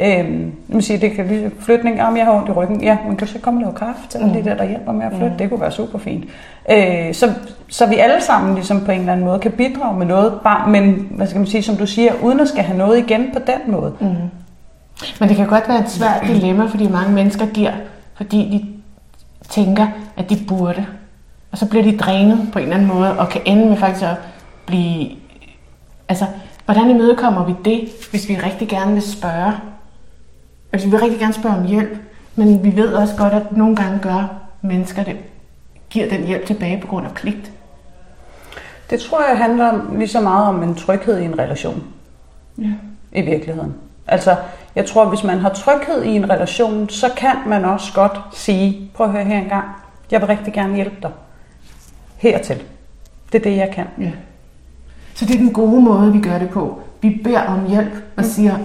Øhm, 0.00 0.52
man 0.68 0.82
siger, 0.82 1.00
det 1.00 1.12
kan 1.12 1.26
lige 1.26 1.50
flytning, 1.60 2.02
om 2.02 2.16
jeg 2.16 2.24
har 2.24 2.32
ondt 2.32 2.48
i 2.48 2.52
ryggen. 2.52 2.82
Ja, 2.82 2.96
man 3.06 3.16
kan 3.16 3.26
så 3.26 3.38
komme 3.38 3.60
og 3.60 3.62
lave 3.62 3.74
kaffe 3.74 4.08
til 4.08 4.20
mm. 4.20 4.32
de 4.32 4.44
der, 4.44 4.56
der 4.56 4.64
hjælper 4.64 4.92
med 4.92 5.06
at 5.06 5.12
flytte. 5.12 5.30
Mm. 5.30 5.38
Det 5.38 5.50
kunne 5.50 5.60
være 5.60 5.72
super 5.72 5.98
fint. 5.98 6.24
Øh, 6.70 7.14
så, 7.14 7.32
så 7.68 7.86
vi 7.86 7.94
alle 7.94 8.20
sammen 8.20 8.54
ligesom 8.54 8.80
på 8.80 8.92
en 8.92 9.00
eller 9.00 9.12
anden 9.12 9.26
måde 9.26 9.38
kan 9.38 9.52
bidrage 9.52 9.98
med 9.98 10.06
noget, 10.06 10.32
bare, 10.44 10.68
men 10.70 11.08
hvad 11.10 11.26
skal 11.26 11.38
man 11.38 11.46
sige, 11.46 11.62
som 11.62 11.76
du 11.76 11.86
siger, 11.86 12.12
uden 12.22 12.40
at 12.40 12.48
skal 12.48 12.62
have 12.62 12.78
noget 12.78 12.98
igen 12.98 13.30
på 13.32 13.38
den 13.38 13.72
måde. 13.72 13.92
Mm. 14.00 14.06
Men 15.20 15.28
det 15.28 15.36
kan 15.36 15.46
godt 15.46 15.68
være 15.68 15.80
et 15.80 15.90
svært 15.90 16.22
dilemma, 16.26 16.66
fordi 16.66 16.88
mange 16.88 17.12
mennesker 17.12 17.46
giver, 17.46 17.72
fordi 18.16 18.36
de 18.36 18.77
tænker, 19.48 19.86
at 20.16 20.30
de 20.30 20.44
burde. 20.48 20.86
Og 21.52 21.58
så 21.58 21.68
bliver 21.68 21.82
de 21.82 21.98
drænet 21.98 22.48
på 22.52 22.58
en 22.58 22.64
eller 22.64 22.76
anden 22.76 22.88
måde, 22.88 23.18
og 23.18 23.28
kan 23.28 23.40
ende 23.44 23.66
med 23.66 23.76
faktisk 23.76 24.04
at 24.04 24.16
blive... 24.66 25.10
Altså, 26.08 26.26
hvordan 26.64 26.90
imødekommer 26.90 27.44
vi 27.44 27.54
det, 27.64 27.88
hvis 28.10 28.28
vi 28.28 28.36
rigtig 28.36 28.68
gerne 28.68 28.92
vil 28.92 29.02
spørge? 29.02 29.52
Altså, 30.72 30.88
vi 30.88 30.90
vil 30.90 31.00
rigtig 31.00 31.20
gerne 31.20 31.32
spørge 31.32 31.56
om 31.56 31.66
hjælp, 31.66 31.98
men 32.36 32.64
vi 32.64 32.76
ved 32.76 32.94
også 32.94 33.16
godt, 33.16 33.32
at 33.32 33.56
nogle 33.56 33.76
gange 33.76 33.98
gør 33.98 34.34
mennesker 34.62 35.04
det, 35.04 35.16
giver 35.90 36.08
den 36.08 36.26
hjælp 36.26 36.46
tilbage 36.46 36.80
på 36.80 36.86
grund 36.86 37.06
af 37.06 37.12
pligt. 37.12 37.52
Det 38.90 39.00
tror 39.00 39.28
jeg 39.28 39.38
handler 39.38 39.80
lige 39.96 40.08
så 40.08 40.20
meget 40.20 40.46
om 40.46 40.62
en 40.62 40.74
tryghed 40.74 41.18
i 41.18 41.24
en 41.24 41.38
relation. 41.38 41.84
Ja. 42.58 42.72
I 43.12 43.22
virkeligheden. 43.22 43.74
Altså, 44.06 44.36
jeg 44.78 44.86
tror, 44.86 45.08
hvis 45.08 45.24
man 45.24 45.38
har 45.38 45.48
tryghed 45.48 46.02
i 46.02 46.08
en 46.08 46.30
relation, 46.30 46.88
så 46.88 47.10
kan 47.16 47.36
man 47.46 47.64
også 47.64 47.92
godt 47.94 48.20
sige, 48.32 48.90
prøv 48.94 49.06
at 49.06 49.12
høre 49.12 49.24
her 49.24 49.38
en 49.38 49.48
gang, 49.48 49.64
jeg 50.10 50.20
vil 50.20 50.26
rigtig 50.26 50.52
gerne 50.52 50.74
hjælpe 50.74 50.96
dig. 51.02 51.10
Hertil. 52.16 52.62
Det 53.32 53.38
er 53.38 53.42
det, 53.42 53.56
jeg 53.56 53.70
kan. 53.74 53.86
Ja. 54.00 54.10
Så 55.14 55.24
det 55.24 55.34
er 55.34 55.38
den 55.38 55.52
gode 55.52 55.80
måde, 55.80 56.12
vi 56.12 56.20
gør 56.20 56.38
det 56.38 56.50
på. 56.50 56.80
Vi 57.00 57.20
beder 57.24 57.40
om 57.40 57.68
hjælp 57.68 57.92
og 58.16 58.22
mm. 58.22 58.24
siger, 58.24 58.58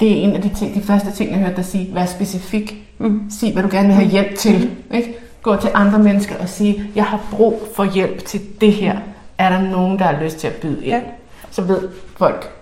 det 0.00 0.10
er 0.10 0.22
en 0.22 0.32
af 0.32 0.42
de, 0.42 0.48
ting, 0.48 0.74
de 0.74 0.82
første 0.82 1.12
ting, 1.12 1.30
jeg 1.30 1.38
hørte 1.38 1.56
dig 1.56 1.64
sige, 1.64 1.94
vær 1.94 2.06
specifik. 2.06 2.74
Mm. 2.98 3.30
Sig, 3.30 3.52
hvad 3.52 3.62
du 3.62 3.68
gerne 3.72 3.86
vil 3.86 3.96
have 3.96 4.08
hjælp 4.08 4.36
til. 4.38 4.70
Mm. 4.88 4.94
Ikke? 4.96 5.14
Gå 5.42 5.56
til 5.56 5.70
andre 5.74 5.98
mennesker 5.98 6.34
og 6.38 6.48
sige, 6.48 6.90
jeg 6.94 7.04
har 7.04 7.20
brug 7.30 7.62
for 7.76 7.84
hjælp 7.84 8.24
til 8.24 8.40
det 8.60 8.72
her. 8.72 8.98
Er 9.38 9.48
der 9.48 9.70
nogen, 9.70 9.98
der 9.98 10.04
har 10.04 10.22
lyst 10.22 10.38
til 10.38 10.46
at 10.46 10.54
byde 10.54 10.84
ind? 10.84 10.86
Ja. 10.86 11.00
Så 11.50 11.62
ved 11.62 11.88
folk, 12.16 12.59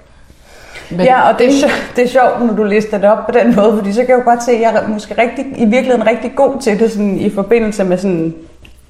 men 0.91 1.01
ja, 1.01 1.29
og 1.29 1.39
det 1.39 1.47
er, 1.47 1.53
sjovt, 1.53 1.93
det 1.97 2.05
er 2.05 2.09
sjovt, 2.09 2.47
når 2.47 2.55
du 2.55 2.65
lister 2.65 2.99
det 2.99 3.11
op 3.11 3.27
på 3.27 3.33
den 3.33 3.57
måde, 3.57 3.77
fordi 3.77 3.93
så 3.93 4.01
kan 4.01 4.09
jeg 4.09 4.19
jo 4.19 4.31
godt 4.31 4.43
se, 4.43 4.53
at 4.53 4.61
jeg 4.61 4.75
er 4.75 4.89
måske 4.89 5.15
rigtig, 5.23 5.47
i 5.57 5.65
virkeligheden 5.65 6.07
rigtig 6.07 6.33
god 6.35 6.61
til 6.61 6.79
det 6.79 6.93
sådan, 6.93 7.21
i 7.21 7.31
forbindelse 7.31 7.85
med 7.85 7.99
sådan 7.99 8.35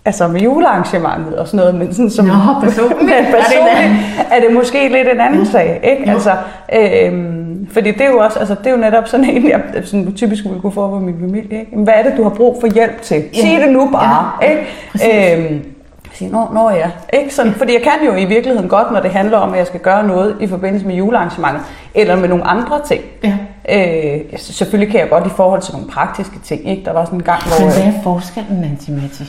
altså 0.05 0.29
med 0.29 0.41
julearrangementet 0.41 1.35
og 1.37 1.47
sådan 1.47 1.59
noget, 1.59 1.75
men 1.75 1.95
sådan 1.95 2.11
som 2.11 2.27
Nå, 2.27 2.33
personligt, 2.63 3.03
men 3.13 3.25
personligt 3.25 4.07
er, 4.31 4.41
det 4.41 4.55
måske 4.55 4.89
lidt 4.89 5.09
en 5.09 5.21
anden 5.21 5.47
sag, 5.47 5.81
ikke? 5.83 6.11
Altså, 6.11 6.33
øhm, 6.73 7.69
fordi 7.73 7.91
det 7.91 8.01
er 8.01 8.11
jo 8.11 8.19
også, 8.19 8.39
altså 8.39 8.55
det 8.55 8.67
er 8.67 8.71
jo 8.71 8.77
netop 8.77 9.09
sådan 9.09 9.27
en, 9.31 9.49
jeg 9.49 9.63
sådan 9.85 10.15
typisk 10.15 10.45
ville 10.45 10.61
kunne 10.61 10.73
få 10.73 10.89
på 10.89 10.99
min 10.99 11.17
familie, 11.21 11.61
ikke? 11.61 11.77
Hvad 11.77 11.95
er 11.97 12.03
det, 12.03 12.13
du 12.17 12.23
har 12.23 12.31
brug 12.31 12.57
for 12.61 12.75
hjælp 12.75 13.03
til? 13.03 13.23
Ja. 13.35 13.41
Sig 13.41 13.61
det 13.65 13.73
nu 13.73 13.89
bare, 13.93 14.31
ja, 14.43 14.51
ikke? 14.51 14.67
Ja, 15.01 15.37
øhm, 15.37 15.65
sige, 16.19 16.31
nå, 16.31 16.49
nå 16.53 16.71
ja. 16.71 16.91
Ikke? 17.13 17.35
Sådan, 17.35 17.53
fordi 17.53 17.73
jeg 17.73 17.83
kan 17.83 18.07
jo 18.07 18.15
i 18.15 18.25
virkeligheden 18.25 18.69
godt, 18.69 18.93
når 18.93 19.01
det 19.01 19.11
handler 19.11 19.39
om, 19.39 19.53
at 19.53 19.59
jeg 19.59 19.67
skal 19.67 19.81
gøre 19.81 20.07
noget 20.07 20.37
i 20.41 20.47
forbindelse 20.47 20.87
med 20.87 20.95
julearrangementet, 20.95 21.63
eller 21.95 22.17
med 22.17 22.29
nogle 22.29 22.45
andre 22.45 22.81
ting. 22.87 23.03
Ja. 23.25 23.37
Øh, 23.69 24.21
selvfølgelig 24.37 24.93
kan 24.93 25.01
jeg 25.01 25.09
godt 25.11 25.27
i 25.27 25.31
forhold 25.37 25.63
til 25.63 25.73
nogle 25.73 25.89
praktiske 25.89 26.39
ting. 26.45 26.71
Ikke? 26.71 26.85
Der 26.85 26.93
var 26.93 27.05
sådan 27.05 27.19
en 27.19 27.25
gang, 27.25 27.43
hvor... 27.43 27.67
Men 27.67 27.75
hvad 27.75 27.83
er 27.83 28.03
forskellen, 28.03 28.61
Nancy 28.61 28.91
Matti? 28.91 29.25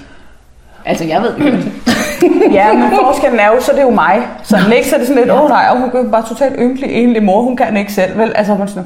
Altså, 0.86 1.04
jeg 1.04 1.22
ved 1.22 1.34
det 1.34 1.72
ja, 2.60 2.74
men 2.74 2.90
forskellen 3.04 3.40
er 3.40 3.48
jo, 3.48 3.62
så 3.62 3.72
det 3.72 3.80
er 3.80 3.84
jo 3.84 3.90
mig. 3.90 4.22
Så 4.44 4.58
ikke, 4.76 4.90
så 4.90 4.96
er 4.96 5.00
det 5.00 5.08
sådan 5.08 5.22
lidt, 5.22 5.32
åh 5.32 5.42
oh, 5.42 5.50
nej, 5.50 5.78
hun 5.78 6.06
er 6.06 6.12
bare 6.12 6.24
totalt 6.30 6.56
ynkelig, 6.60 6.90
egentlig 6.90 7.24
mor, 7.24 7.42
hun 7.42 7.58
kan 7.58 7.78
ikke 7.78 7.94
selv, 7.94 8.18
vel? 8.18 8.32
Altså, 8.36 8.54
hun 8.54 8.68
sådan, 8.68 8.86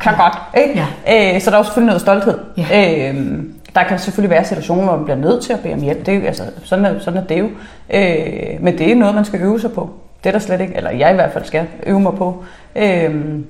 kan 0.00 0.12
godt, 0.16 0.38
ikke? 0.56 0.84
Ja. 1.06 1.34
Øh, 1.34 1.40
så 1.40 1.50
der 1.50 1.56
er 1.56 1.60
jo 1.60 1.64
selvfølgelig 1.64 1.86
noget 1.86 2.00
stolthed. 2.00 2.38
Ja. 2.56 3.10
Øh, 3.10 3.42
der 3.74 3.84
kan 3.84 3.98
selvfølgelig 3.98 4.30
være 4.30 4.44
situationer, 4.44 4.84
hvor 4.84 4.96
man 4.96 5.04
bliver 5.04 5.18
nødt 5.18 5.42
til 5.42 5.52
at 5.52 5.60
bede 5.60 5.74
om 5.74 5.80
hjælp. 5.80 6.06
Det 6.06 6.16
er, 6.16 6.26
altså, 6.26 6.42
sådan, 6.64 6.84
er, 6.84 6.98
sådan 6.98 7.22
er 7.22 7.26
det 7.26 7.38
jo. 7.40 7.48
Øh, 7.90 8.62
men 8.62 8.78
det 8.78 8.90
er 8.92 8.94
noget, 8.94 9.14
man 9.14 9.24
skal 9.24 9.40
øve 9.40 9.60
sig 9.60 9.72
på. 9.72 9.90
Det 10.24 10.28
er 10.28 10.32
der 10.32 10.38
slet 10.38 10.60
ikke, 10.60 10.76
eller 10.76 10.90
jeg 10.90 11.10
i 11.10 11.14
hvert 11.14 11.32
fald 11.32 11.44
skal 11.44 11.66
øve 11.86 12.00
mig 12.00 12.14
på. 12.14 12.44
Øh, 12.76 13.40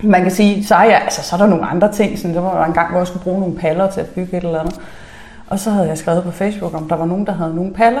man 0.00 0.22
kan 0.22 0.30
sige, 0.30 0.64
så 0.64 0.74
er, 0.74 0.84
jeg, 0.84 1.00
altså, 1.04 1.22
så 1.22 1.36
er 1.36 1.40
der 1.40 1.46
nogle 1.46 1.66
andre 1.66 1.92
ting. 1.92 2.18
Sådan, 2.18 2.34
der 2.34 2.40
var 2.40 2.66
en 2.66 2.72
gang, 2.72 2.90
hvor 2.90 3.00
jeg 3.00 3.06
skulle 3.06 3.22
bruge 3.22 3.40
nogle 3.40 3.56
paller 3.56 3.90
til 3.90 4.00
at 4.00 4.06
bygge 4.06 4.36
et 4.36 4.44
eller 4.44 4.60
andet. 4.60 4.80
Og 5.46 5.58
så 5.58 5.70
havde 5.70 5.88
jeg 5.88 5.98
skrevet 5.98 6.22
på 6.22 6.30
Facebook, 6.30 6.74
om 6.74 6.88
der 6.88 6.96
var 6.96 7.04
nogen, 7.04 7.26
der 7.26 7.32
havde 7.32 7.54
nogle 7.54 7.72
paller. 7.72 8.00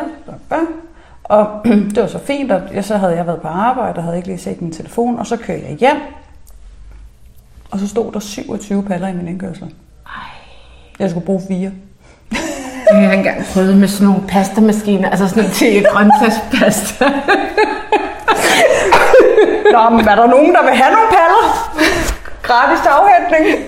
Og 1.24 1.48
det 1.94 1.96
var 1.96 2.06
så 2.06 2.18
fint, 2.18 2.52
og 2.52 2.84
så 2.84 2.96
havde 2.96 3.16
jeg 3.16 3.26
været 3.26 3.40
på 3.40 3.48
arbejde, 3.48 3.96
og 3.96 4.02
havde 4.02 4.16
ikke 4.16 4.28
lige 4.28 4.38
set 4.38 4.62
min 4.62 4.72
telefon. 4.72 5.18
Og 5.18 5.26
så 5.26 5.36
kører 5.36 5.58
jeg 5.58 5.76
hjem, 5.76 5.96
og 7.70 7.78
så 7.78 7.88
stod 7.88 8.12
der 8.12 8.20
27 8.20 8.82
paller 8.82 9.08
i 9.08 9.12
min 9.12 9.28
indkørsel. 9.28 9.74
Jeg 10.98 11.10
skulle 11.10 11.26
bruge 11.26 11.42
fire. 11.48 11.70
Jeg 12.92 13.06
har 13.06 13.12
engang 13.12 13.44
prøvet 13.52 13.76
med 13.76 13.88
sådan 13.88 14.06
nogle 14.06 14.22
pastamaskiner, 14.28 15.10
altså 15.10 15.28
sådan 15.28 15.50
til 15.50 15.84
grøntsagspasta. 15.90 17.04
Nå, 19.72 19.90
men 19.90 20.08
er 20.08 20.14
der 20.14 20.26
nogen, 20.26 20.54
der 20.54 20.62
vil 20.62 20.72
have 20.72 20.92
nogle 20.92 21.08
paller? 21.10 21.42
Gratis 22.42 22.80
til 22.80 22.88
afhentning. 22.88 23.64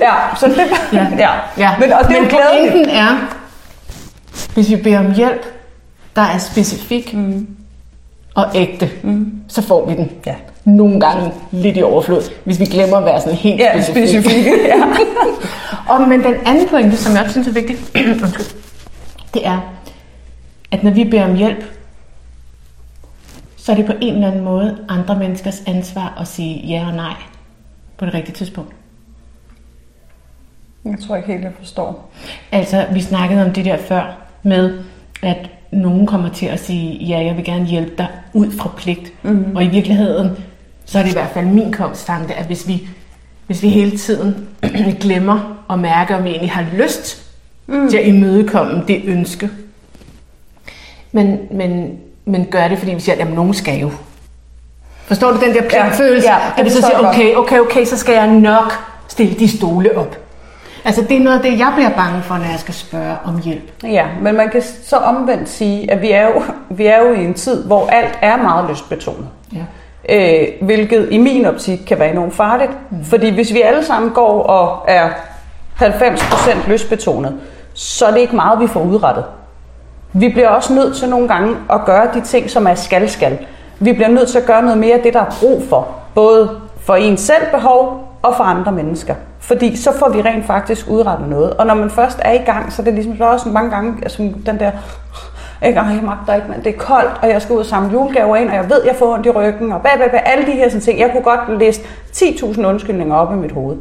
ja, 0.00 0.14
så 0.36 0.46
det 0.46 0.56
ja. 0.92 1.06
ja. 1.18 1.30
ja. 1.58 1.70
Men, 1.80 1.92
og 1.92 2.08
det 2.08 2.22
men 2.22 2.30
pointen 2.30 2.88
er, 2.88 3.36
hvis 4.54 4.70
vi 4.70 4.76
beder 4.76 4.98
om 4.98 5.14
hjælp, 5.14 5.46
der 6.16 6.22
er 6.22 6.38
specifik 6.38 7.14
mm. 7.14 7.46
og 8.34 8.46
ægte, 8.54 8.90
mm. 9.02 9.32
så 9.48 9.62
får 9.62 9.86
vi 9.86 9.94
den. 9.94 10.10
Ja. 10.26 10.34
nogle 10.64 11.00
gange 11.00 11.32
lidt 11.50 11.76
i 11.76 11.82
overflod, 11.82 12.22
hvis 12.44 12.60
vi 12.60 12.64
glemmer 12.64 12.96
at 12.96 13.04
være 13.04 13.20
sådan 13.20 13.34
helt 13.38 13.60
Ja, 13.60 13.82
specifikke. 13.82 14.66
Ja. 14.66 14.84
og 15.92 16.08
men 16.08 16.22
den 16.22 16.34
anden 16.46 16.68
pointe, 16.68 16.96
som 16.96 17.12
jeg 17.12 17.22
også 17.22 17.32
synes 17.32 17.48
er 17.48 17.52
vigtig, 17.52 17.76
det 19.34 19.46
er, 19.46 19.60
at 20.70 20.82
når 20.82 20.90
vi 20.90 21.04
beder 21.04 21.24
om 21.24 21.36
hjælp, 21.36 21.64
så 23.56 23.72
er 23.72 23.76
det 23.76 23.86
på 23.86 23.92
en 24.00 24.14
eller 24.14 24.28
anden 24.28 24.44
måde 24.44 24.84
andre 24.88 25.18
menneskers 25.18 25.62
ansvar 25.66 26.16
at 26.20 26.28
sige 26.28 26.66
ja 26.66 26.86
og 26.86 26.94
nej 26.94 27.14
på 27.96 28.06
det 28.06 28.14
rigtige 28.14 28.34
tidspunkt. 28.34 28.74
Jeg 30.84 30.98
tror 31.06 31.16
ikke 31.16 31.28
helt, 31.28 31.44
jeg 31.44 31.52
forstår. 31.58 32.12
Altså, 32.52 32.86
vi 32.92 33.00
snakkede 33.00 33.44
om 33.44 33.52
det 33.52 33.64
der 33.64 33.76
før 33.76 34.16
med, 34.42 34.78
at 35.22 35.50
nogen 35.72 36.06
kommer 36.06 36.28
til 36.28 36.46
at 36.46 36.60
sige, 36.60 37.04
ja, 37.04 37.24
jeg 37.24 37.36
vil 37.36 37.44
gerne 37.44 37.66
hjælpe 37.66 37.92
dig 37.98 38.08
ud 38.32 38.50
fra 38.50 38.70
pligt. 38.76 39.12
Mm-hmm. 39.22 39.56
Og 39.56 39.64
i 39.64 39.68
virkeligheden, 39.68 40.30
så 40.84 40.98
er 40.98 41.02
det 41.02 41.10
i 41.10 41.14
hvert 41.14 41.30
fald 41.30 41.46
min 41.46 41.72
kongstanke, 41.72 42.34
at 42.34 42.46
hvis 42.46 42.68
vi, 42.68 42.88
hvis 43.46 43.62
vi 43.62 43.68
hele 43.68 43.98
tiden 43.98 44.48
glemmer 45.02 45.61
at 45.72 45.78
mærke, 45.78 46.16
om 46.16 46.24
vi 46.24 46.28
egentlig 46.28 46.50
har 46.50 46.64
lyst 46.72 47.22
mm. 47.66 47.90
til 47.90 47.96
at 47.96 48.06
imødekomme 48.06 48.84
det 48.88 49.02
ønske, 49.04 49.50
men, 51.12 51.38
men, 51.50 51.98
men 52.24 52.46
gør 52.50 52.68
det, 52.68 52.78
fordi 52.78 52.94
vi 52.94 53.00
siger, 53.00 53.24
at 53.24 53.34
nogen 53.34 53.54
skal 53.54 53.78
jo. 53.78 53.90
Forstår 55.06 55.30
du 55.30 55.40
den 55.40 55.54
der 55.54 55.62
pligtfølelse? 55.68 56.28
Ja, 56.28 56.36
ja, 56.36 56.52
at 56.58 56.64
vi 56.64 56.70
så 56.70 56.80
siger, 56.80 57.08
okay, 57.08 57.34
okay, 57.34 57.58
okay, 57.58 57.84
så 57.84 57.96
skal 57.96 58.14
jeg 58.14 58.26
nok 58.26 58.72
stille 59.08 59.34
de 59.34 59.58
stole 59.58 59.96
op. 59.96 60.16
Altså 60.84 61.02
det 61.02 61.16
er 61.16 61.20
noget 61.20 61.36
af 61.36 61.42
det, 61.42 61.58
jeg 61.58 61.72
bliver 61.74 61.90
bange 61.90 62.22
for, 62.22 62.34
når 62.34 62.44
jeg 62.44 62.58
skal 62.58 62.74
spørge 62.74 63.16
om 63.24 63.40
hjælp. 63.42 63.72
Ja, 63.82 64.06
men 64.22 64.36
man 64.36 64.48
kan 64.50 64.62
så 64.84 64.96
omvendt 64.96 65.48
sige, 65.48 65.90
at 65.90 66.02
vi 66.02 66.10
er 66.10 66.26
jo, 66.26 66.42
vi 66.78 66.86
er 66.86 66.98
jo 66.98 67.12
i 67.12 67.24
en 67.24 67.34
tid, 67.34 67.64
hvor 67.64 67.86
alt 67.86 68.18
er 68.22 68.36
meget 68.36 68.70
lystbetonet. 68.70 69.28
Ja. 69.52 69.64
Øh, 70.08 70.48
hvilket 70.60 71.08
i 71.10 71.18
min 71.18 71.46
optik 71.46 71.78
kan 71.86 71.98
være 71.98 72.10
enormt 72.10 72.34
farligt. 72.34 72.70
Mm. 72.90 73.04
Fordi 73.04 73.34
hvis 73.34 73.54
vi 73.54 73.60
alle 73.60 73.84
sammen 73.84 74.10
går 74.10 74.42
og 74.42 74.84
er 74.88 75.10
90% 75.82 76.68
lystbetonet, 76.68 77.40
så 77.74 78.06
er 78.06 78.10
det 78.10 78.20
ikke 78.20 78.36
meget, 78.36 78.60
vi 78.60 78.66
får 78.66 78.80
udrettet. 78.80 79.24
Vi 80.12 80.28
bliver 80.28 80.48
også 80.48 80.72
nødt 80.72 80.96
til 80.96 81.08
nogle 81.08 81.28
gange 81.28 81.56
at 81.72 81.84
gøre 81.84 82.08
de 82.14 82.20
ting, 82.20 82.50
som 82.50 82.66
er 82.66 82.74
skal-skal. 82.74 83.38
Vi 83.78 83.92
bliver 83.92 84.08
nødt 84.08 84.28
til 84.28 84.38
at 84.38 84.46
gøre 84.46 84.62
noget 84.62 84.78
mere 84.78 84.94
af 84.94 85.00
det, 85.00 85.14
der 85.14 85.20
er 85.20 85.36
brug 85.40 85.62
for. 85.68 85.88
Både 86.14 86.50
for 86.80 86.94
ens 86.94 87.20
selv 87.20 87.50
behov 87.52 88.08
og 88.22 88.36
for 88.36 88.44
andre 88.44 88.72
mennesker. 88.72 89.14
Fordi 89.38 89.76
så 89.76 89.92
får 89.98 90.08
vi 90.08 90.22
rent 90.22 90.46
faktisk 90.46 90.88
udrettet 90.88 91.28
noget. 91.28 91.50
Og 91.50 91.66
når 91.66 91.74
man 91.74 91.90
først 91.90 92.18
er 92.22 92.32
i 92.32 92.38
gang, 92.38 92.72
så 92.72 92.82
er 92.82 92.84
det 92.84 92.94
ligesom 92.94 93.16
så 93.16 93.24
også 93.24 93.48
mange 93.48 93.70
gange 93.70 93.94
altså 94.02 94.32
den 94.46 94.60
der, 94.60 94.70
ikke, 95.66 95.80
jeg 95.80 96.00
magter 96.02 96.34
ikke, 96.34 96.46
men 96.48 96.64
det 96.64 96.74
er 96.74 96.78
koldt, 96.78 97.12
og 97.22 97.28
jeg 97.28 97.42
skal 97.42 97.52
ud 97.52 97.60
og 97.60 97.66
samle 97.66 97.92
julegaver 97.92 98.36
ind, 98.36 98.48
og 98.48 98.54
jeg 98.54 98.70
ved, 98.70 98.84
jeg 98.86 98.96
får 98.96 99.14
ondt 99.14 99.26
i 99.26 99.30
ryggen, 99.30 99.72
og 99.72 99.82
bag, 99.82 99.92
bag, 99.98 100.10
bag, 100.10 100.22
alle 100.24 100.46
de 100.46 100.52
her 100.52 100.68
sådan 100.68 100.80
ting. 100.80 100.98
Jeg 100.98 101.10
kunne 101.12 101.22
godt 101.22 101.58
læse 101.58 101.80
10.000 102.12 102.66
undskyldninger 102.66 103.16
op 103.16 103.32
i 103.32 103.36
mit 103.36 103.52
hoved. 103.52 103.76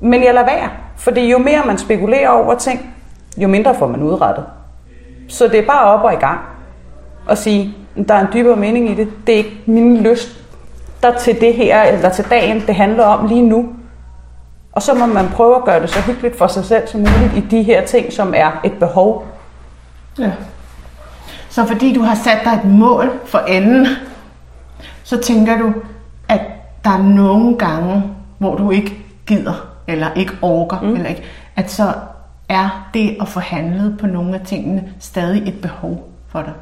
Men 0.00 0.24
jeg 0.24 0.34
lader 0.34 0.46
være, 0.46 0.68
fordi 0.96 1.30
jo 1.30 1.38
mere 1.38 1.62
man 1.66 1.78
spekulerer 1.78 2.28
over 2.28 2.54
ting, 2.54 2.94
jo 3.36 3.48
mindre 3.48 3.74
får 3.74 3.86
man 3.86 4.02
udrettet. 4.02 4.44
Så 5.28 5.48
det 5.48 5.58
er 5.58 5.66
bare 5.66 5.84
op 5.84 6.04
og 6.04 6.12
i 6.12 6.16
gang. 6.16 6.40
Og 7.26 7.38
sige, 7.38 7.74
der 8.08 8.14
er 8.14 8.20
en 8.20 8.32
dybere 8.32 8.56
mening 8.56 8.90
i 8.90 8.94
det. 8.94 9.08
Det 9.26 9.32
er 9.32 9.36
ikke 9.36 9.62
min 9.66 9.96
lyst 9.96 10.46
der 11.02 11.18
til 11.18 11.40
det 11.40 11.54
her, 11.54 11.82
eller 11.82 12.10
til 12.10 12.24
dagen, 12.30 12.60
det 12.66 12.74
handler 12.74 13.04
om 13.04 13.26
lige 13.26 13.42
nu. 13.42 13.68
Og 14.72 14.82
så 14.82 14.94
må 14.94 15.06
man 15.06 15.28
prøve 15.28 15.56
at 15.56 15.64
gøre 15.64 15.80
det 15.80 15.90
så 15.90 16.00
hyggeligt 16.00 16.38
for 16.38 16.46
sig 16.46 16.64
selv 16.64 16.88
som 16.88 17.00
muligt 17.00 17.32
i 17.36 17.40
de 17.40 17.62
her 17.62 17.84
ting, 17.84 18.12
som 18.12 18.34
er 18.36 18.60
et 18.64 18.72
behov. 18.72 19.26
Ja. 20.18 20.32
Så 21.48 21.64
fordi 21.64 21.94
du 21.94 22.02
har 22.02 22.14
sat 22.14 22.38
dig 22.44 22.52
et 22.52 22.64
mål 22.64 23.10
for 23.24 23.38
enden, 23.38 23.86
så 25.02 25.20
tænker 25.20 25.58
du, 25.58 25.72
at 26.28 26.40
der 26.84 26.90
er 26.90 27.02
nogle 27.02 27.58
gange, 27.58 28.02
hvor 28.38 28.56
du 28.56 28.70
ikke 28.70 29.04
gider, 29.26 29.65
eller 29.88 30.06
ikke 30.16 30.32
orker, 30.42 30.80
mm. 30.80 30.94
eller 30.94 31.08
ikke, 31.08 31.22
at 31.56 31.70
så 31.70 31.92
er 32.48 32.88
det 32.94 33.16
at 33.20 33.28
få 33.28 33.40
handlet 33.40 33.98
på 33.98 34.06
nogle 34.06 34.34
af 34.34 34.40
tingene 34.40 34.84
stadig 35.00 35.48
et 35.48 35.60
behov 35.62 36.08
for 36.28 36.42
dig. 36.42 36.52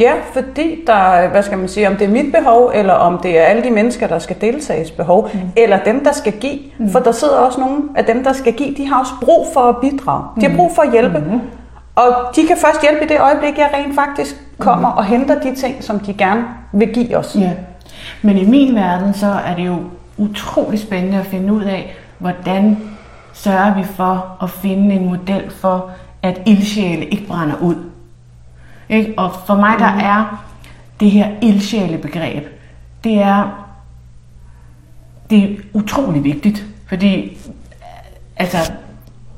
Ja, 0.00 0.12
fordi 0.32 0.84
der, 0.86 1.28
hvad 1.28 1.42
skal 1.42 1.58
man 1.58 1.68
sige, 1.68 1.88
om 1.88 1.96
det 1.96 2.04
er 2.04 2.10
mit 2.10 2.32
behov, 2.32 2.72
eller 2.74 2.92
om 2.92 3.18
det 3.18 3.38
er 3.38 3.42
alle 3.42 3.64
de 3.64 3.70
mennesker, 3.70 4.06
der 4.06 4.18
skal 4.18 4.36
deltages 4.40 4.90
behov, 4.90 5.30
mm. 5.34 5.40
eller 5.56 5.78
dem, 5.84 6.04
der 6.04 6.12
skal 6.12 6.32
give. 6.32 6.58
Mm. 6.78 6.90
For 6.90 6.98
der 6.98 7.12
sidder 7.12 7.36
også 7.36 7.60
nogle 7.60 7.82
af 7.96 8.04
dem, 8.04 8.24
der 8.24 8.32
skal 8.32 8.52
give, 8.52 8.74
de 8.76 8.88
har 8.88 9.00
også 9.00 9.12
brug 9.22 9.46
for 9.52 9.60
at 9.60 9.76
bidrage. 9.76 10.24
De 10.40 10.46
har 10.46 10.56
brug 10.56 10.72
for 10.74 10.82
at 10.82 10.92
hjælpe. 10.92 11.18
Mm. 11.18 11.40
Og 11.96 12.06
de 12.36 12.46
kan 12.46 12.56
først 12.56 12.82
hjælpe 12.82 13.04
i 13.04 13.08
det 13.08 13.20
øjeblik, 13.20 13.58
jeg 13.58 13.70
rent 13.74 13.94
faktisk 13.94 14.36
kommer 14.58 14.90
mm. 14.90 14.98
og 14.98 15.04
henter 15.04 15.40
de 15.40 15.54
ting, 15.54 15.84
som 15.84 15.98
de 16.00 16.14
gerne 16.14 16.44
vil 16.72 16.88
give 16.88 17.16
os. 17.16 17.36
Ja. 17.40 17.50
Men 18.22 18.36
i 18.36 18.44
min 18.46 18.74
verden, 18.74 19.14
så 19.14 19.26
er 19.26 19.54
det 19.56 19.66
jo 19.66 19.76
utrolig 20.18 20.80
spændende 20.80 21.18
at 21.18 21.26
finde 21.26 21.52
ud 21.52 21.62
af, 21.62 21.96
hvordan 22.20 22.78
sørger 23.32 23.74
vi 23.74 23.84
for 23.84 24.36
at 24.42 24.50
finde 24.50 24.94
en 24.94 25.04
model 25.08 25.50
for, 25.50 25.90
at 26.22 26.40
ildsjæle 26.46 27.04
ikke 27.06 27.26
brænder 27.26 27.56
ud. 27.56 27.74
Ikke? 28.88 29.14
Og 29.16 29.30
for 29.46 29.54
mig, 29.54 29.78
der 29.78 29.90
Mhm. 29.90 30.00
er 30.00 30.42
det 31.00 31.10
her 31.10 31.28
ildsjæle 31.42 31.98
begreb, 31.98 32.46
det 33.04 33.22
er, 33.22 33.66
det 35.30 35.42
er 35.44 35.56
utrolig 35.72 36.24
vigtigt, 36.24 36.64
fordi 36.88 37.38
altså, 38.36 38.72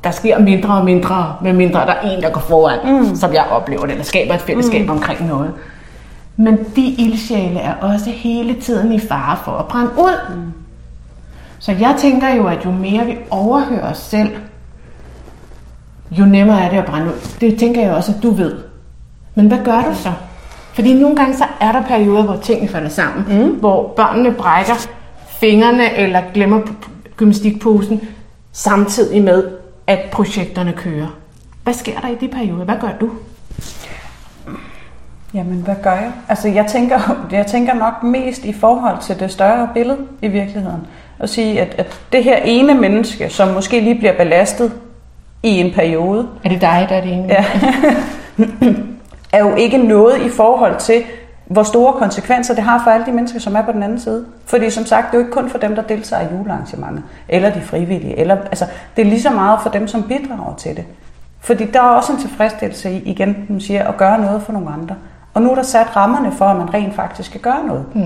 der 0.04 0.10
sker 0.10 0.38
mindre 0.38 0.74
og 0.74 0.84
mindre, 0.84 1.36
med 1.42 1.52
mindre 1.52 1.80
der 1.80 1.92
er 1.92 2.10
en, 2.10 2.22
der 2.22 2.30
går 2.30 2.40
foran, 2.40 2.78
mm. 3.00 3.16
som 3.16 3.32
jeg 3.34 3.44
oplever 3.50 3.82
det, 3.82 3.90
eller 3.90 4.04
skaber 4.04 4.34
et 4.34 4.40
fællesskab 4.40 4.84
mm. 4.86 4.90
omkring 4.90 5.26
noget. 5.26 5.52
Men 6.36 6.58
de 6.76 6.82
ildsjæle 6.86 7.60
er 7.60 7.74
også 7.74 8.10
hele 8.10 8.60
tiden 8.60 8.92
i 8.92 8.98
fare 9.00 9.36
for 9.44 9.52
at 9.52 9.66
brænde 9.66 9.90
ud. 9.98 10.36
Mm. 10.36 10.52
Så 11.62 11.72
jeg 11.72 11.94
tænker 11.98 12.34
jo, 12.34 12.46
at 12.46 12.64
jo 12.64 12.70
mere 12.70 13.06
vi 13.06 13.16
overhører 13.30 13.90
os 13.90 13.98
selv, 13.98 14.36
jo 16.10 16.24
nemmere 16.24 16.62
er 16.62 16.70
det 16.70 16.76
at 16.76 16.84
brænde 16.84 17.06
ud. 17.06 17.38
Det 17.40 17.58
tænker 17.58 17.80
jeg 17.82 17.94
også, 17.94 18.12
at 18.16 18.22
du 18.22 18.30
ved. 18.30 18.54
Men 19.34 19.48
hvad 19.48 19.58
gør 19.64 19.82
du 19.82 19.94
så? 19.94 20.12
Fordi 20.72 20.94
nogle 20.94 21.16
gange 21.16 21.36
så 21.36 21.44
er 21.60 21.72
der 21.72 21.82
perioder, 21.82 22.22
hvor 22.22 22.36
tingene 22.36 22.68
falder 22.68 22.88
sammen. 22.88 23.42
Mm. 23.42 23.50
Hvor 23.50 23.92
børnene 23.96 24.32
brækker 24.32 24.88
fingrene 25.26 25.94
eller 25.96 26.22
glemmer 26.34 26.60
gymnastikposen, 27.16 28.00
samtidig 28.52 29.22
med, 29.22 29.50
at 29.86 29.98
projekterne 30.12 30.72
kører. 30.72 31.16
Hvad 31.62 31.74
sker 31.74 32.00
der 32.00 32.08
i 32.08 32.14
de 32.14 32.28
perioder? 32.28 32.64
Hvad 32.64 32.76
gør 32.80 32.92
du? 33.00 33.10
Jamen, 35.34 35.60
hvad 35.60 35.76
gør 35.82 35.92
jeg? 35.92 36.12
Altså, 36.28 36.48
jeg 36.48 36.66
tænker, 36.66 37.26
jeg 37.30 37.46
tænker 37.46 37.74
nok 37.74 38.02
mest 38.02 38.44
i 38.44 38.52
forhold 38.52 39.02
til 39.02 39.20
det 39.20 39.30
større 39.30 39.68
billede 39.74 39.98
i 40.22 40.28
virkeligheden. 40.28 40.86
At 41.22 41.30
sige, 41.30 41.60
at, 41.60 41.74
at 41.78 42.00
det 42.12 42.24
her 42.24 42.36
ene 42.36 42.74
menneske, 42.74 43.28
som 43.30 43.48
måske 43.48 43.80
lige 43.80 43.94
bliver 43.94 44.16
belastet 44.16 44.72
i 45.42 45.60
en 45.60 45.72
periode, 45.74 46.28
Er 46.44 46.48
det 46.48 46.60
dig, 46.60 46.86
der 46.88 46.96
er 46.96 47.00
det 47.00 47.12
ene? 47.12 47.26
ja, 47.28 47.44
er 49.32 49.38
jo 49.38 49.54
ikke 49.54 49.78
noget 49.78 50.22
i 50.22 50.28
forhold 50.28 50.78
til, 50.78 51.02
hvor 51.46 51.62
store 51.62 51.92
konsekvenser 51.92 52.54
det 52.54 52.64
har 52.64 52.80
for 52.84 52.90
alle 52.90 53.06
de 53.06 53.12
mennesker, 53.12 53.40
som 53.40 53.56
er 53.56 53.62
på 53.62 53.72
den 53.72 53.82
anden 53.82 54.00
side. 54.00 54.24
Fordi 54.46 54.70
som 54.70 54.86
sagt, 54.86 55.06
det 55.06 55.14
er 55.14 55.18
jo 55.18 55.24
ikke 55.26 55.40
kun 55.40 55.50
for 55.50 55.58
dem, 55.58 55.74
der 55.74 55.82
deltager 55.82 56.22
i 56.22 56.34
julearrangementer, 56.36 57.02
eller 57.28 57.50
de 57.50 57.60
frivillige. 57.60 58.18
Eller, 58.18 58.36
altså, 58.36 58.66
det 58.96 59.02
er 59.02 59.06
lige 59.06 59.22
så 59.22 59.30
meget 59.30 59.58
for 59.62 59.70
dem, 59.70 59.88
som 59.88 60.02
bidrager 60.02 60.54
til 60.56 60.76
det. 60.76 60.84
Fordi 61.40 61.64
der 61.66 61.80
er 61.80 61.88
også 61.88 62.12
en 62.12 62.18
tilfredsstillelse 62.18 62.90
i, 62.92 63.02
igen, 63.02 63.46
man 63.48 63.60
siger, 63.60 63.88
at 63.88 63.96
gøre 63.96 64.20
noget 64.20 64.42
for 64.42 64.52
nogle 64.52 64.70
andre. 64.70 64.94
Og 65.34 65.42
nu 65.42 65.50
er 65.50 65.54
der 65.54 65.62
sat 65.62 65.96
rammerne 65.96 66.32
for, 66.32 66.44
at 66.44 66.56
man 66.56 66.74
rent 66.74 66.94
faktisk 66.94 67.28
skal 67.28 67.40
gøre 67.40 67.66
noget. 67.66 67.84
Mm. 67.94 68.00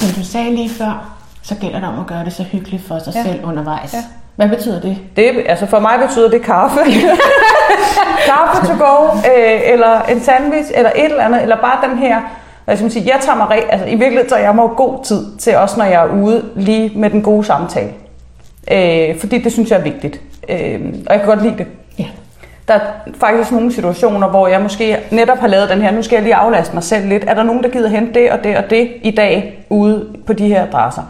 Men 0.00 0.14
du 0.16 0.24
sagde 0.24 0.50
lige 0.50 0.70
før, 0.70 1.17
så 1.48 1.54
gælder 1.60 1.80
det 1.80 1.88
om 1.88 1.98
at 2.00 2.06
gøre 2.06 2.24
det 2.24 2.32
så 2.32 2.42
hyggeligt 2.42 2.82
for 2.88 2.98
sig 2.98 3.12
Ja. 3.14 3.22
selv 3.22 3.44
undervejs. 3.44 3.94
Ja. 3.94 3.98
Hvad 4.36 4.48
betyder 4.48 4.80
det? 4.80 4.98
Det, 5.16 5.30
altså 5.46 5.66
for 5.66 5.78
mig 5.78 5.92
betyder 6.08 6.30
det 6.30 6.42
kaffe. 6.42 6.80
kaffe 8.30 8.66
to 8.66 8.84
go, 8.84 9.06
øh, 9.16 9.60
eller 9.72 10.00
en 10.02 10.20
sandwich, 10.20 10.70
eller 10.74 10.90
et 10.96 11.04
eller 11.04 11.24
andet, 11.24 11.42
eller 11.42 11.56
bare 11.56 11.88
den 11.90 11.98
her, 11.98 12.16
hvad 12.64 12.76
skal 12.76 12.90
sige, 12.90 13.04
jeg 13.14 13.18
tager 13.20 13.36
mig, 13.36 13.46
re- 13.46 13.70
altså 13.72 13.86
i 13.86 13.90
virkeligheden 13.90 14.28
tager 14.28 14.42
jeg 14.42 14.54
mig 14.54 14.68
god 14.76 15.04
tid 15.04 15.36
til, 15.38 15.56
også 15.56 15.78
når 15.78 15.84
jeg 15.84 16.02
er 16.04 16.12
ude, 16.22 16.44
lige 16.56 16.92
med 16.98 17.10
den 17.10 17.22
gode 17.22 17.44
samtale. 17.44 17.90
Øh, 18.72 19.20
fordi 19.20 19.38
det 19.42 19.52
synes 19.52 19.70
jeg 19.70 19.78
er 19.78 19.82
vigtigt. 19.82 20.20
Øh, 20.48 20.80
og 21.06 21.12
jeg 21.12 21.20
kan 21.20 21.28
godt 21.28 21.42
lide 21.42 21.54
det. 21.58 21.66
Ja. 21.98 22.04
Der 22.68 22.74
er 22.74 22.80
faktisk 23.20 23.52
nogle 23.52 23.72
situationer, 23.72 24.28
hvor 24.28 24.48
jeg 24.48 24.60
måske 24.60 24.96
netop 25.10 25.38
har 25.38 25.48
lavet 25.48 25.68
den 25.70 25.82
her, 25.82 25.90
nu 25.90 26.02
skal 26.02 26.16
jeg 26.16 26.22
lige 26.22 26.34
aflaste 26.34 26.74
mig 26.74 26.82
selv 26.82 27.08
lidt. 27.08 27.24
Er 27.26 27.34
der 27.34 27.42
nogen, 27.42 27.62
der 27.62 27.68
gider 27.68 27.88
hente 27.88 28.20
det 28.20 28.30
og 28.30 28.44
det 28.44 28.56
og 28.56 28.70
det 28.70 28.90
i 29.02 29.10
dag 29.10 29.66
ude 29.70 30.06
på 30.26 30.32
de 30.32 30.48
her 30.48 30.62
adresser? 30.66 31.02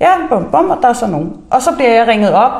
Ja, 0.00 0.10
bum, 0.28 0.44
bum, 0.50 0.70
og 0.70 0.78
der 0.82 0.88
er 0.88 0.92
så 0.92 1.06
nogen. 1.06 1.36
Og 1.50 1.62
så 1.62 1.70
bliver 1.76 1.90
jeg 1.90 2.08
ringet 2.08 2.32
op. 2.32 2.52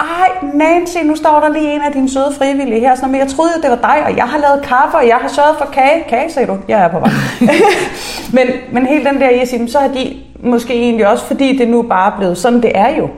Ej, 0.00 0.48
Nancy, 0.54 0.98
nu 1.04 1.16
står 1.16 1.40
der 1.40 1.48
lige 1.48 1.74
en 1.74 1.80
af 1.80 1.92
dine 1.92 2.10
søde 2.10 2.34
frivillige 2.38 2.80
her. 2.80 2.94
Sådan, 2.94 3.10
men 3.10 3.20
jeg 3.20 3.28
troede 3.28 3.50
jo, 3.56 3.62
det 3.62 3.70
var 3.70 3.76
dig, 3.76 4.04
og 4.06 4.16
jeg 4.16 4.24
har 4.24 4.38
lavet 4.38 4.62
kaffe, 4.62 4.96
og 4.96 5.08
jeg 5.08 5.16
har 5.16 5.28
sørget 5.28 5.56
for 5.58 5.64
kage. 5.64 6.04
Kage, 6.08 6.32
sagde 6.32 6.48
du? 6.48 6.58
Jeg 6.68 6.80
er 6.80 6.88
på 6.88 6.98
vej. 6.98 7.10
men, 8.36 8.46
men 8.72 8.86
helt 8.86 9.06
den 9.06 9.20
der, 9.20 9.30
jeg 9.30 9.48
siger, 9.48 9.66
så 9.66 9.78
har 9.78 9.88
de 9.88 10.16
måske 10.40 10.74
egentlig 10.74 11.08
også, 11.08 11.24
fordi 11.24 11.58
det 11.58 11.68
nu 11.68 11.82
bare 11.82 12.12
er 12.12 12.16
blevet 12.16 12.38
sådan, 12.38 12.62
det 12.62 12.72
er 12.74 12.96
jo. 12.96 13.08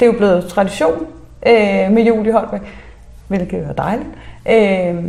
Det 0.00 0.08
er 0.08 0.12
jo 0.12 0.18
blevet 0.18 0.46
tradition 0.46 1.06
øh, 1.46 1.92
med 1.92 2.02
jul 2.02 2.26
i 2.26 2.30
Holbæk, 2.30 2.60
hvilket 3.28 3.66
er 3.68 3.72
dejligt. 3.72 4.08
Øh, 4.48 5.04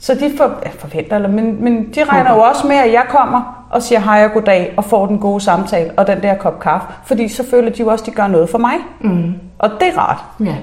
Så 0.00 0.14
de 0.14 0.32
for, 0.36 0.58
ja, 0.64 0.70
forventer, 0.70 1.16
eller, 1.16 1.28
men, 1.28 1.64
men 1.64 1.92
de 1.94 2.04
regner 2.04 2.34
jo 2.34 2.40
også 2.40 2.66
med, 2.66 2.76
at 2.76 2.92
jeg 2.92 3.04
kommer 3.08 3.66
og 3.70 3.82
siger 3.82 3.98
hej 4.00 4.24
og 4.24 4.30
goddag 4.32 4.74
og 4.76 4.84
får 4.84 5.06
den 5.06 5.18
gode 5.18 5.40
samtale 5.40 5.90
og 5.96 6.06
den 6.06 6.22
der 6.22 6.34
kop 6.34 6.60
kaffe. 6.60 6.86
Fordi 7.04 7.28
så 7.28 7.44
føler 7.50 7.70
de 7.70 7.80
jo 7.80 7.88
også, 7.88 8.02
at 8.02 8.06
de 8.06 8.10
gør 8.10 8.26
noget 8.26 8.50
for 8.50 8.58
mig. 8.58 8.74
Mm. 9.00 9.34
Og 9.58 9.70
det 9.80 9.88
er 9.88 9.98
rart. 9.98 10.24
Ja, 10.44 10.56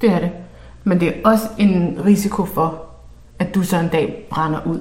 det 0.00 0.10
er 0.10 0.18
det. 0.18 0.30
Men 0.84 1.00
det 1.00 1.08
er 1.08 1.12
også 1.24 1.48
en 1.58 1.98
risiko 2.06 2.44
for, 2.44 2.82
at 3.38 3.54
du 3.54 3.62
så 3.62 3.76
en 3.76 3.88
dag 3.88 4.26
brænder 4.30 4.58
ud. 4.66 4.80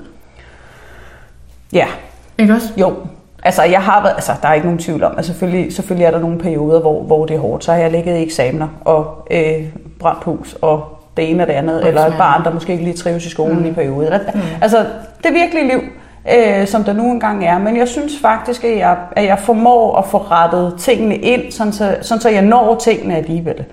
Ja, 1.74 1.88
Ikke 2.38 2.54
også? 2.54 2.74
jo. 2.78 2.94
Altså, 3.44 3.64
jeg 3.64 3.84
har 3.84 4.02
været, 4.02 4.14
altså, 4.14 4.32
der 4.42 4.48
er 4.48 4.54
ikke 4.54 4.68
nogen 4.68 4.80
tvivl 4.80 5.04
om, 5.04 5.14
at 5.18 5.26
selvfølgelig, 5.26 5.74
selvfølgelig 5.74 6.06
er 6.06 6.12
der 6.12 6.20
nogle 6.20 6.38
perioder, 6.40 6.80
hvor, 6.80 7.04
hvor 7.04 7.26
det 7.26 7.36
er 7.36 7.40
hårdt. 7.40 7.64
Så 7.64 7.72
har 7.72 7.80
jeg 7.80 7.92
ligget 7.92 8.18
i 8.18 8.24
eksamener 8.24 8.68
og 8.86 9.28
øh, 9.32 9.66
brændt 10.00 10.24
hus 10.24 10.58
og 10.62 10.99
det 11.20 11.30
ene 11.30 11.44
og 11.44 11.48
det 11.48 11.54
andet, 11.54 11.88
eller 11.88 12.06
et 12.06 12.14
barn, 12.18 12.44
der 12.44 12.54
måske 12.54 12.72
ikke 12.72 12.84
lige 12.84 12.98
trives 12.98 13.26
i 13.26 13.30
skolen 13.30 13.60
mm. 13.60 13.66
i 13.66 13.72
perioder. 13.72 14.20
Mm. 14.34 14.40
Altså, 14.62 14.78
det 15.18 15.26
er 15.26 15.34
virkelig 15.34 15.64
liv, 15.66 15.82
øh, 16.36 16.68
som 16.68 16.84
der 16.84 16.94
nu 16.94 17.12
engang 17.12 17.46
er. 17.46 17.60
Men 17.60 17.78
jeg 17.78 17.88
synes 17.88 18.14
faktisk, 18.22 18.64
at 18.64 18.78
jeg, 18.78 18.98
at 19.12 19.26
jeg 19.26 19.40
formår 19.40 19.98
at 19.98 20.06
få 20.06 20.18
rettet 20.18 20.74
tingene 20.78 21.16
ind, 21.16 21.52
sådan 21.52 21.74
så, 21.74 21.98
sådan 22.02 22.22
så 22.22 22.30
jeg 22.30 22.42
når 22.42 22.76
tingene 22.76 23.16
alligevel. 23.16 23.66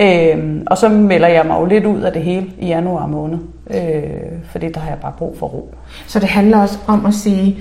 Øh, 0.00 0.62
og 0.66 0.78
så 0.78 0.88
melder 0.88 1.28
jeg 1.28 1.46
mig 1.46 1.60
jo 1.60 1.64
lidt 1.64 1.86
ud 1.86 2.00
af 2.00 2.12
det 2.12 2.22
hele 2.22 2.46
i 2.58 2.66
januar 2.66 3.06
måned, 3.06 3.38
øh, 3.70 4.02
fordi 4.50 4.72
der 4.72 4.80
har 4.80 4.88
jeg 4.88 4.98
bare 4.98 5.12
brug 5.18 5.36
for 5.38 5.46
ro. 5.46 5.74
Så 6.06 6.18
det 6.20 6.28
handler 6.28 6.58
også 6.58 6.78
om 6.86 7.06
at 7.06 7.14
sige, 7.14 7.58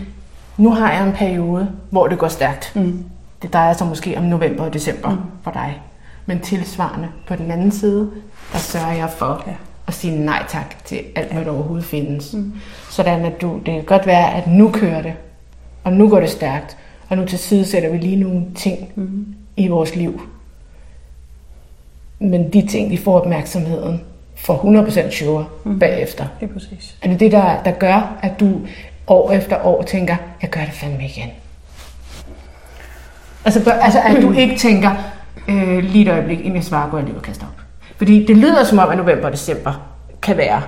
nu 0.58 0.70
har 0.70 0.92
jeg 0.92 1.08
en 1.08 1.14
periode, 1.14 1.68
hvor 1.90 2.08
det 2.08 2.18
går 2.18 2.28
stærkt. 2.28 2.72
Mm. 2.76 3.04
Det 3.42 3.54
drejer 3.54 3.74
sig 3.74 3.88
måske 3.88 4.18
om 4.18 4.24
november 4.24 4.64
og 4.64 4.74
december 4.74 5.10
mm. 5.10 5.18
for 5.44 5.52
dig. 5.52 5.82
Men 6.26 6.40
tilsvarende 6.40 7.08
på 7.28 7.36
den 7.36 7.52
anden 7.52 7.72
side, 7.72 8.10
der 8.54 8.60
sørger 8.60 8.94
jeg 8.94 9.10
for 9.10 9.44
Ja. 9.48 9.54
at 9.88 9.94
sige 9.94 10.20
nej 10.20 10.44
tak 10.50 10.84
til 10.86 11.00
alt, 11.16 11.34
hvad 11.34 11.46
der 11.46 11.52
overhovedet 11.52 11.86
findes. 11.86 12.34
Mm. 12.34 12.54
Sådan 12.90 13.26
at 13.26 13.42
du, 13.42 13.56
det 13.66 13.74
kan 13.74 13.84
godt 13.84 14.06
være, 14.06 14.34
at 14.34 14.48
nu 14.48 14.72
kører 14.72 15.02
det, 15.02 15.14
og 15.84 15.94
nu 15.94 16.10
går 16.10 16.20
det 16.20 16.30
stærkt, 16.30 16.78
og 17.10 17.18
nu 17.18 17.26
tilsidesætter 17.26 17.90
vi 17.90 17.98
lige 17.98 18.16
nogle 18.16 18.46
ting 18.56 18.92
mm. 18.96 19.26
i 19.58 19.68
vores 19.68 19.96
liv. 19.96 20.22
Men 22.20 22.54
de 22.54 22.68
ting, 22.68 22.92
de 22.92 22.98
får 22.98 23.20
opmærksomheden, 23.20 24.02
får 24.36 24.86
100% 24.88 25.12
sure 25.12 25.46
mm. 25.64 25.80
bagefter. 25.80 26.28
Det 26.40 26.50
er 26.50 26.54
præcis. 26.54 26.98
Er 27.02 27.10
det 27.10 27.20
det, 27.20 27.32
der, 27.32 27.64
der 27.64 27.72
gør, 27.72 28.18
at 28.22 28.40
du 28.40 28.62
år 29.08 29.32
efter 29.32 29.66
år 29.66 29.82
tænker, 29.82 30.16
jeg 30.42 30.50
gør 30.50 30.62
det 30.62 30.74
fandme 30.74 31.06
igen? 31.06 31.30
Altså, 33.46 33.72
altså 33.72 34.00
at 34.00 34.22
du 34.22 34.32
ikke 34.42 34.58
tænker, 34.58 34.92
øh, 35.48 35.84
lige 35.84 36.06
et 36.06 36.12
øjeblik, 36.12 36.40
inden 36.40 36.56
jeg 36.56 36.64
svarer, 36.64 36.90
går 36.90 36.98
jeg 36.98 37.08
lige 37.08 37.18
og 37.18 37.24
kaster 37.24 37.46
op. 37.46 37.57
Fordi 37.98 38.26
det 38.26 38.38
lyder 38.38 38.64
som 38.64 38.80
om, 38.80 38.90
at 38.90 38.98
november 38.98 39.26
og 39.26 39.32
december 39.32 39.90
kan 40.22 40.38
være. 40.38 40.62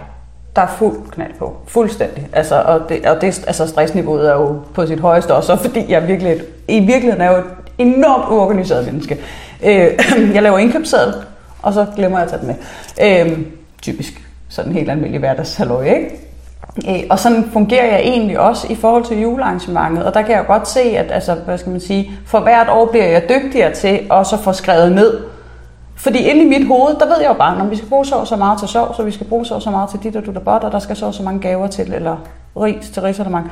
Der 0.55 0.61
er 0.61 0.67
fuld 0.67 1.11
knald 1.11 1.33
på. 1.39 1.57
Fuldstændig. 1.67 2.27
Altså, 2.33 2.61
og 2.61 2.89
det, 2.89 3.05
og 3.05 3.21
det, 3.21 3.43
altså 3.47 3.67
stressniveauet 3.67 4.29
er 4.29 4.33
jo 4.33 4.59
på 4.73 4.87
sit 4.87 4.99
højeste 4.99 5.35
også, 5.35 5.55
fordi 5.55 5.85
jeg 5.89 6.07
virkelig, 6.07 6.37
i 6.67 6.79
virkeligheden 6.79 7.21
er 7.21 7.31
jo 7.31 7.37
et 7.37 7.43
enormt 7.77 8.31
uorganiseret 8.31 8.85
menneske. 8.85 9.17
Øh, 9.63 9.89
jeg 10.35 10.43
laver 10.43 10.57
indkøbsseddel, 10.57 11.13
og 11.61 11.73
så 11.73 11.85
glemmer 11.95 12.17
jeg 12.17 12.25
at 12.25 12.31
tage 12.31 12.41
den 12.41 12.47
med. 12.47 13.31
Øh, 13.31 13.39
typisk 13.81 14.21
sådan 14.49 14.71
en 14.71 14.77
helt 14.77 14.89
almindelig 14.89 15.19
hverdagshalløj, 15.19 15.83
ikke? 15.83 16.19
Øh, 16.87 17.03
Og 17.09 17.19
sådan 17.19 17.49
fungerer 17.53 17.85
jeg 17.85 17.99
egentlig 17.99 18.39
også 18.39 18.67
i 18.69 18.75
forhold 18.75 19.05
til 19.05 19.21
julearrangementet, 19.21 20.05
og 20.05 20.13
der 20.13 20.21
kan 20.21 20.35
jeg 20.35 20.45
godt 20.45 20.67
se, 20.67 20.81
at 20.81 21.11
altså, 21.11 21.33
hvad 21.33 21.57
skal 21.57 21.71
man 21.71 21.81
sige, 21.81 22.11
for 22.25 22.39
hvert 22.39 22.69
år 22.69 22.85
bliver 22.85 23.05
jeg 23.05 23.23
dygtigere 23.29 23.73
til 23.73 23.99
også 24.09 24.35
at 24.35 24.41
få 24.41 24.53
skrevet 24.53 24.91
ned. 24.91 25.19
Fordi 25.99 26.19
inde 26.19 26.41
i 26.41 26.59
mit 26.59 26.67
hoved, 26.67 26.95
der 26.99 27.05
ved 27.05 27.15
jeg 27.21 27.27
jo 27.27 27.33
bare, 27.33 27.57
når 27.57 27.65
vi 27.65 27.75
skal 27.75 27.89
bruge 27.89 28.05
så 28.05 28.25
så 28.25 28.35
meget 28.35 28.59
til 28.59 28.67
sov, 28.67 28.95
så 28.95 29.03
vi 29.03 29.11
skal 29.11 29.27
bruge 29.27 29.45
så 29.45 29.59
så 29.59 29.71
meget 29.71 29.89
til 29.89 29.99
dit 30.03 30.15
og 30.15 30.25
du 30.25 30.31
der 30.33 30.39
bot, 30.39 30.63
og 30.63 30.71
der 30.71 30.79
skal 30.79 30.95
så 30.95 31.11
så 31.11 31.23
mange 31.23 31.39
gaver 31.39 31.67
til, 31.67 31.93
eller 31.93 32.17
ris 32.57 32.89
til 32.89 33.01
risalemang. 33.01 33.51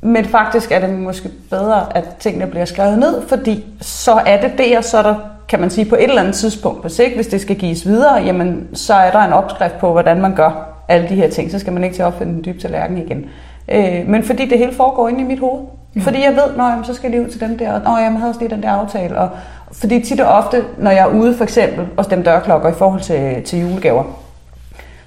Men 0.00 0.24
faktisk 0.24 0.72
er 0.72 0.80
det 0.80 0.90
måske 0.90 1.30
bedre, 1.50 1.96
at 1.96 2.04
tingene 2.20 2.46
bliver 2.46 2.64
skrevet 2.64 2.98
ned, 2.98 3.22
fordi 3.28 3.64
så 3.80 4.12
er 4.26 4.40
det 4.40 4.58
der, 4.58 4.80
så 4.80 4.98
er 4.98 5.02
der, 5.02 5.14
kan 5.48 5.60
man 5.60 5.70
sige, 5.70 5.84
på 5.84 5.94
et 5.94 6.02
eller 6.02 6.22
andet 6.22 6.34
tidspunkt, 6.34 6.80
hvis 6.80 6.98
ikke, 6.98 7.16
hvis 7.16 7.26
det 7.26 7.40
skal 7.40 7.56
gives 7.56 7.86
videre, 7.86 8.14
jamen, 8.14 8.68
så 8.74 8.94
er 8.94 9.10
der 9.10 9.20
en 9.20 9.32
opskrift 9.32 9.78
på, 9.78 9.92
hvordan 9.92 10.20
man 10.20 10.34
gør 10.34 10.68
alle 10.88 11.08
de 11.08 11.14
her 11.14 11.30
ting. 11.30 11.50
Så 11.50 11.58
skal 11.58 11.72
man 11.72 11.84
ikke 11.84 11.96
til 11.96 12.02
at 12.02 12.06
opfinde 12.06 12.32
den 12.32 12.44
dybe 12.44 12.60
tallerken 12.60 12.98
igen. 12.98 13.24
Øh, 13.68 14.08
men 14.08 14.22
fordi 14.22 14.48
det 14.48 14.58
hele 14.58 14.72
foregår 14.74 15.08
inde 15.08 15.20
i 15.20 15.24
mit 15.24 15.38
hoved. 15.38 15.62
Ja. 15.96 16.00
Fordi 16.00 16.22
jeg 16.22 16.32
ved, 16.32 16.56
når 16.56 16.82
så 16.82 16.94
skal 16.94 17.10
lige 17.10 17.22
ud 17.22 17.28
til 17.28 17.40
dem 17.40 17.58
der, 17.58 17.72
og 17.72 18.00
jeg 18.00 18.12
havde 18.12 18.28
også 18.28 18.40
lige 18.40 18.50
den 18.50 18.62
der 18.62 18.70
aftale. 18.70 19.18
Og, 19.18 19.28
fordi 19.72 20.00
tit 20.00 20.20
og 20.20 20.28
ofte, 20.28 20.64
når 20.78 20.90
jeg 20.90 21.00
er 21.00 21.06
ude 21.06 21.36
for 21.36 21.44
eksempel 21.44 21.86
og 21.96 22.04
stemme 22.04 22.24
dørklokker 22.24 22.68
i 22.68 22.74
forhold 22.74 23.00
til, 23.00 23.42
til 23.44 23.60
julegaver, 23.60 24.04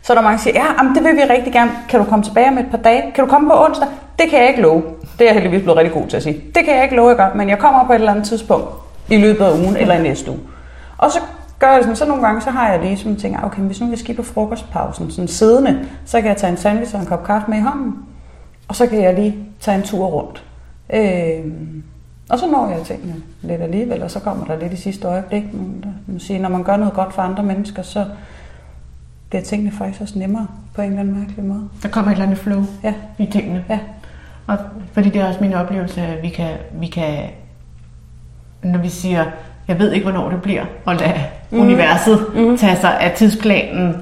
så 0.02 0.14
er 0.14 0.16
der 0.16 0.24
mange, 0.24 0.38
der 0.38 0.44
siger, 0.44 0.54
ja, 0.60 0.66
jamen, 0.78 0.96
det 0.96 1.04
vil 1.04 1.16
vi 1.16 1.22
rigtig 1.34 1.54
gerne. 1.54 1.72
Kan 1.90 2.00
du 2.00 2.06
komme 2.06 2.26
tilbage 2.26 2.48
om 2.48 2.58
et 2.58 2.66
par 2.72 2.78
dage? 2.78 3.12
Kan 3.16 3.24
du 3.24 3.30
komme 3.30 3.50
på 3.50 3.66
onsdag? 3.66 3.88
Det 4.20 4.30
kan 4.30 4.40
jeg 4.40 4.50
ikke 4.50 4.62
love. 4.62 4.84
Det 5.20 5.22
er 5.22 5.26
jeg 5.26 5.34
heldigvis 5.34 5.62
blevet 5.62 5.78
rigtig 5.78 5.94
god 5.94 6.08
til 6.08 6.18
at 6.18 6.24
sige. 6.24 6.42
Det 6.56 6.66
kan 6.66 6.76
jeg 6.76 6.84
ikke 6.84 6.96
love, 6.96 7.08
jeg 7.08 7.18
gør, 7.18 7.34
men 7.36 7.50
jeg 7.50 7.60
kommer 7.60 7.86
på 7.86 7.94
et 7.94 7.96
eller 7.96 8.12
andet 8.12 8.26
tidspunkt 8.26 8.68
i 9.10 9.18
løbet 9.18 9.46
af 9.46 9.52
ugen 9.52 9.78
eller 9.78 9.96
i 9.96 10.02
næste 10.02 10.32
uge. 10.32 10.40
Og 10.98 11.12
så 11.12 11.20
gør 11.60 11.72
jeg 11.72 11.82
sådan, 11.82 11.96
så 11.96 12.06
nogle 12.06 12.24
gange, 12.24 12.42
så 12.42 12.50
har 12.50 12.72
jeg 12.72 12.82
lige 12.82 12.98
sådan 12.98 13.16
tænker, 13.16 13.40
ah, 13.40 13.46
okay, 13.46 13.62
hvis 13.62 13.82
nu 13.82 13.88
vi 13.88 13.98
skal 13.98 14.16
på 14.16 14.24
frokostpausen, 14.24 15.12
sådan 15.12 15.28
siddende, 15.28 15.88
så 16.06 16.22
kan 16.22 16.30
jeg 16.30 16.38
tage 16.38 16.52
en 16.52 16.58
sandwich 16.58 16.96
og 16.96 17.02
en 17.02 17.08
kop 17.08 17.24
kaffe 17.24 17.52
med 17.52 17.58
i 17.58 17.62
hånden, 17.62 17.96
og 18.68 18.76
så 18.76 18.88
kan 18.88 19.02
jeg 19.02 19.14
lige 19.14 19.36
tage 19.60 19.78
en 19.78 19.84
tur 19.84 20.06
rundt. 20.06 20.44
Øh, 20.94 21.52
og 22.32 22.40
så 22.40 22.48
når 22.48 22.70
jeg 22.70 22.86
tingene 22.86 23.16
lidt 23.42 23.62
alligevel, 23.62 24.04
og 24.04 24.12
så 24.12 24.20
kommer 24.20 24.46
der 24.46 24.60
lidt 24.60 24.74
i 24.74 24.76
sidste 24.76 25.08
øjeblik. 25.08 25.54
Men 25.54 25.86
man 26.08 26.20
siger, 26.20 26.40
når 26.40 26.50
man 26.50 26.64
gør 26.64 26.78
noget 26.78 26.94
godt 26.94 27.14
for 27.14 27.22
andre 27.22 27.44
mennesker, 27.44 27.82
så 27.82 28.06
bliver 29.30 29.44
tingene 29.44 29.72
faktisk 29.72 30.02
også 30.02 30.20
nemmere 30.20 30.48
på 30.76 30.82
en 30.82 30.88
eller 30.88 31.00
anden 31.00 31.20
mærkelig 31.20 31.46
måde. 31.46 31.70
Der 31.84 31.90
kommer 31.90 32.12
et 32.12 32.16
eller 32.16 32.26
andet 32.26 32.38
flow 32.38 32.64
Ja, 32.84 32.94
i 33.18 33.26
tingene. 33.26 33.66
ja. 33.70 33.80
Og 34.48 34.58
fordi 34.94 35.10
det 35.10 35.22
er 35.22 35.28
også 35.28 35.40
min 35.42 35.54
oplevelse, 35.54 36.02
at 36.02 36.24
vi 36.24 36.30
kan, 36.30 36.50
vi 36.74 36.88
kan 36.88 37.30
når 38.64 38.80
vi 38.80 38.90
siger, 38.90 39.26
jeg 39.68 39.80
ved 39.80 39.92
ikke, 39.92 40.04
hvornår 40.12 40.30
det 40.30 40.42
bliver, 40.42 40.66
og 40.86 40.96
lade 40.96 41.24
mm. 41.52 41.60
universet 41.60 42.26
mm. 42.36 42.58
tage 42.58 42.76
sig 42.76 43.00
af 43.00 43.12
tidsplanen, 43.18 43.96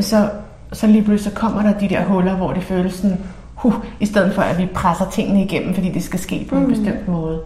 så, 0.00 0.28
så 0.72 0.86
lige 0.86 1.04
pludselig 1.04 1.32
så 1.32 1.38
kommer 1.38 1.62
der 1.62 1.78
de 1.78 1.88
der 1.88 2.04
huller, 2.04 2.36
hvor 2.36 2.52
det 2.52 2.62
føles 2.62 2.92
sådan, 2.94 3.18
huh, 3.62 3.74
i 4.00 4.06
stedet 4.06 4.34
for 4.34 4.42
at 4.42 4.58
vi 4.58 4.66
presser 4.74 5.10
tingene 5.12 5.44
igennem, 5.44 5.74
fordi 5.74 5.88
det 5.88 6.02
skal 6.02 6.20
ske 6.20 6.46
på 6.48 6.56
en 6.56 6.66
bestemt 6.66 7.08
måde. 7.08 7.40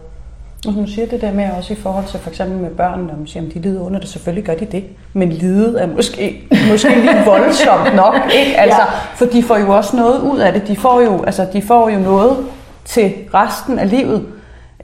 Og 0.67 0.73
som 0.73 0.85
du 0.85 0.91
siger 0.91 1.07
det 1.07 1.21
der 1.21 1.33
med 1.33 1.49
også 1.57 1.73
i 1.73 1.75
forhold 1.75 2.05
til 2.05 2.19
for 2.19 2.29
eksempel 2.29 2.57
med 2.57 2.69
børn, 2.69 2.99
når 2.99 3.15
man 3.17 3.27
siger, 3.27 3.47
at 3.47 3.53
de 3.53 3.59
lider 3.59 3.81
under 3.81 3.99
det, 3.99 4.09
selvfølgelig 4.09 4.45
gør 4.45 4.55
de 4.55 4.65
det. 4.65 4.83
Men 5.13 5.29
lidet 5.29 5.81
er 5.81 5.87
måske, 5.87 6.47
måske 6.71 6.89
lidt 6.89 7.25
voldsomt 7.25 7.95
nok, 7.95 8.15
ikke? 8.39 8.57
Altså, 8.57 8.81
ja. 8.81 8.87
For 9.15 9.25
de 9.25 9.43
får 9.43 9.57
jo 9.57 9.75
også 9.75 9.95
noget 9.95 10.21
ud 10.21 10.37
af 10.39 10.53
det. 10.53 10.67
De 10.67 10.75
får 10.75 11.01
jo, 11.01 11.23
altså, 11.23 11.47
de 11.53 11.61
får 11.61 11.89
jo 11.89 11.99
noget 11.99 12.37
til 12.85 13.13
resten 13.33 13.79
af 13.79 13.89
livet, 13.89 14.25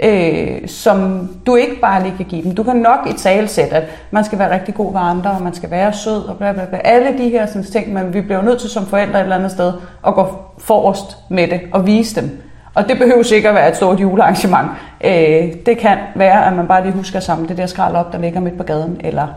øh, 0.03 0.67
som 0.67 1.29
du 1.45 1.55
ikke 1.55 1.75
bare 1.81 2.03
lige 2.03 2.13
kan 2.17 2.25
give 2.25 2.43
dem. 2.43 2.55
Du 2.55 2.63
kan 2.63 2.75
nok 2.75 2.99
i 3.09 3.13
talsæt, 3.13 3.73
at 3.73 3.83
man 4.11 4.23
skal 4.23 4.39
være 4.39 4.53
rigtig 4.53 4.73
god 4.73 4.93
ved 4.93 5.01
andre, 5.01 5.31
og 5.31 5.41
man 5.41 5.53
skal 5.53 5.71
være 5.71 5.93
sød, 5.93 6.23
og 6.23 6.37
bla 6.37 6.51
bla 6.51 6.65
bla. 6.65 6.79
Alle 6.83 7.17
de 7.17 7.29
her 7.29 7.45
sådan, 7.45 7.63
ting, 7.63 7.93
men 7.93 8.13
vi 8.13 8.21
bliver 8.21 8.41
nødt 8.41 8.61
til 8.61 8.69
som 8.69 8.85
forældre 8.85 9.19
et 9.19 9.23
eller 9.23 9.35
andet 9.35 9.51
sted 9.51 9.73
at 10.07 10.13
gå 10.13 10.27
forrest 10.57 11.17
med 11.29 11.47
det 11.47 11.61
og 11.71 11.87
vise 11.87 12.21
dem. 12.21 12.41
Og 12.73 12.89
det 12.89 12.97
behøver 12.97 13.23
sikkert 13.23 13.49
at 13.49 13.55
være 13.55 13.69
et 13.69 13.75
stort 13.75 13.99
julearrangement. 13.99 14.67
Øh, 15.03 15.53
det 15.65 15.77
kan 15.77 15.97
være, 16.15 16.45
at 16.45 16.53
man 16.53 16.67
bare 16.67 16.83
lige 16.83 16.93
husker 16.93 17.19
sammen 17.19 17.47
det 17.47 17.57
der 17.57 17.65
skrald 17.65 17.95
op, 17.95 18.13
der 18.13 18.19
ligger 18.19 18.39
midt 18.39 18.57
på 18.57 18.63
gaden, 18.63 19.01
eller 19.03 19.27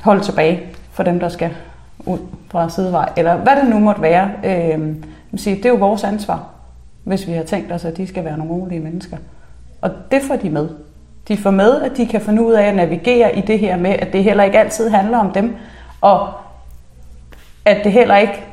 holde 0.00 0.20
tilbage 0.24 0.62
for 0.92 1.02
dem, 1.02 1.20
der 1.20 1.28
skal 1.28 1.50
ud 2.06 2.18
fra 2.50 2.68
sidevej, 2.68 3.08
eller 3.16 3.36
hvad 3.36 3.56
det 3.56 3.70
nu 3.70 3.78
måtte 3.78 4.02
være. 4.02 4.30
Øh, 4.44 4.78
det 5.32 5.64
er 5.64 5.68
jo 5.68 5.74
vores 5.74 6.04
ansvar, 6.04 6.44
hvis 7.04 7.26
vi 7.26 7.32
har 7.32 7.42
tænkt 7.42 7.72
os, 7.72 7.84
at 7.84 7.96
de 7.96 8.06
skal 8.06 8.24
være 8.24 8.38
nogle 8.38 8.52
ordentlige 8.52 8.80
mennesker. 8.80 9.16
Og 9.80 9.90
det 10.10 10.22
får 10.22 10.36
de 10.36 10.50
med. 10.50 10.68
De 11.28 11.36
får 11.36 11.50
med, 11.50 11.82
at 11.82 11.96
de 11.96 12.06
kan 12.06 12.20
finde 12.20 12.42
ud 12.42 12.52
af 12.52 12.62
at 12.62 12.76
navigere 12.76 13.36
i 13.36 13.40
det 13.40 13.58
her 13.58 13.76
med, 13.76 13.90
at 13.90 14.12
det 14.12 14.24
heller 14.24 14.44
ikke 14.44 14.58
altid 14.58 14.88
handler 14.88 15.18
om 15.18 15.32
dem, 15.32 15.56
og 16.00 16.32
at 17.64 17.84
det 17.84 17.92
heller 17.92 18.16
ikke, 18.16 18.44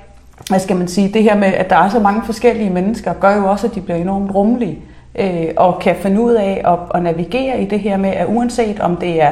hvad 0.50 0.60
skal 0.60 0.76
man 0.76 0.88
sige, 0.88 1.14
det 1.14 1.24
her 1.24 1.36
med, 1.36 1.48
at 1.48 1.70
der 1.70 1.76
er 1.76 1.90
så 1.90 2.00
mange 2.00 2.24
forskellige 2.26 2.70
mennesker, 2.70 3.14
gør 3.14 3.36
jo 3.36 3.50
også, 3.50 3.68
at 3.68 3.76
de 3.76 3.82
bliver 3.82 3.98
enormt 3.98 4.36
rummelige, 4.36 4.82
øh, 5.16 5.48
og 5.58 5.80
kan 5.80 5.96
finde 5.96 6.22
ud 6.22 6.34
af 6.34 6.62
at, 6.66 6.80
at 6.96 7.04
navigere 7.04 7.62
i 7.62 7.66
det 7.66 7.80
her 7.80 7.98
med, 7.98 8.10
at 8.10 8.28
uanset 8.28 8.80
om 8.80 8.98
det 8.98 9.22
er 9.22 9.32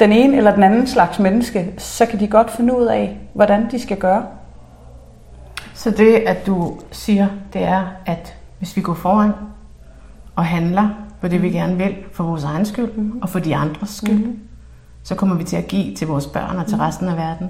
den 0.00 0.12
ene 0.12 0.36
eller 0.36 0.54
den 0.54 0.62
anden 0.62 0.86
slags 0.86 1.18
menneske, 1.18 1.72
så 1.78 2.06
kan 2.06 2.20
de 2.20 2.28
godt 2.28 2.50
finde 2.50 2.78
ud 2.78 2.86
af, 2.86 3.18
hvordan 3.32 3.70
de 3.70 3.82
skal 3.82 3.96
gøre. 3.96 4.26
Så 5.74 5.90
det, 5.90 6.14
at 6.14 6.46
du 6.46 6.78
siger, 6.90 7.26
det 7.52 7.62
er, 7.62 7.84
at 8.06 8.34
hvis 8.58 8.76
vi 8.76 8.80
går 8.80 8.94
foran 8.94 9.30
og 10.38 10.44
handler 10.44 10.88
på 11.20 11.28
det, 11.28 11.42
vi 11.42 11.50
gerne 11.50 11.76
vil, 11.76 11.96
for 12.12 12.24
vores 12.24 12.44
egen 12.44 12.66
skyld 12.66 13.20
og 13.22 13.28
for 13.28 13.38
de 13.38 13.56
andres 13.56 13.90
skyld, 13.90 14.26
mm. 14.26 14.38
så 15.02 15.14
kommer 15.14 15.36
vi 15.36 15.44
til 15.44 15.56
at 15.56 15.68
give 15.68 15.94
til 15.94 16.06
vores 16.06 16.26
børn 16.26 16.56
og 16.56 16.66
til 16.66 16.76
resten 16.76 17.08
af 17.08 17.16
verden 17.16 17.48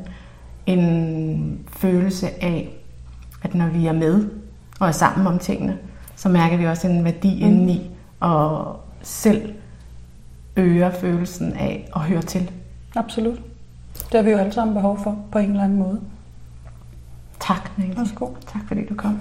en 0.66 1.60
følelse 1.68 2.44
af, 2.44 2.70
at 3.42 3.54
når 3.54 3.66
vi 3.66 3.86
er 3.86 3.92
med 3.92 4.28
og 4.80 4.88
er 4.88 4.92
sammen 4.92 5.26
om 5.26 5.38
tingene, 5.38 5.78
så 6.16 6.28
mærker 6.28 6.56
vi 6.56 6.66
også 6.66 6.88
en 6.88 7.04
værdi 7.04 7.34
mm. 7.34 7.46
indeni 7.46 7.90
og 8.20 8.80
selv 9.02 9.54
øger 10.56 10.90
følelsen 10.90 11.52
af 11.52 11.88
at 11.96 12.00
høre 12.00 12.22
til. 12.22 12.50
Absolut. 12.96 13.38
Det 13.94 14.14
har 14.14 14.22
vi 14.22 14.30
jo 14.30 14.38
alle 14.38 14.52
sammen 14.52 14.74
behov 14.74 14.98
for, 15.02 15.18
på 15.32 15.38
en 15.38 15.50
eller 15.50 15.64
anden 15.64 15.78
måde. 15.78 16.00
Tak, 17.40 17.78
Nancy. 17.78 17.98
Værsgo. 17.98 18.28
Tak 18.46 18.62
fordi 18.68 18.86
du 18.86 18.94
kom. 18.94 19.20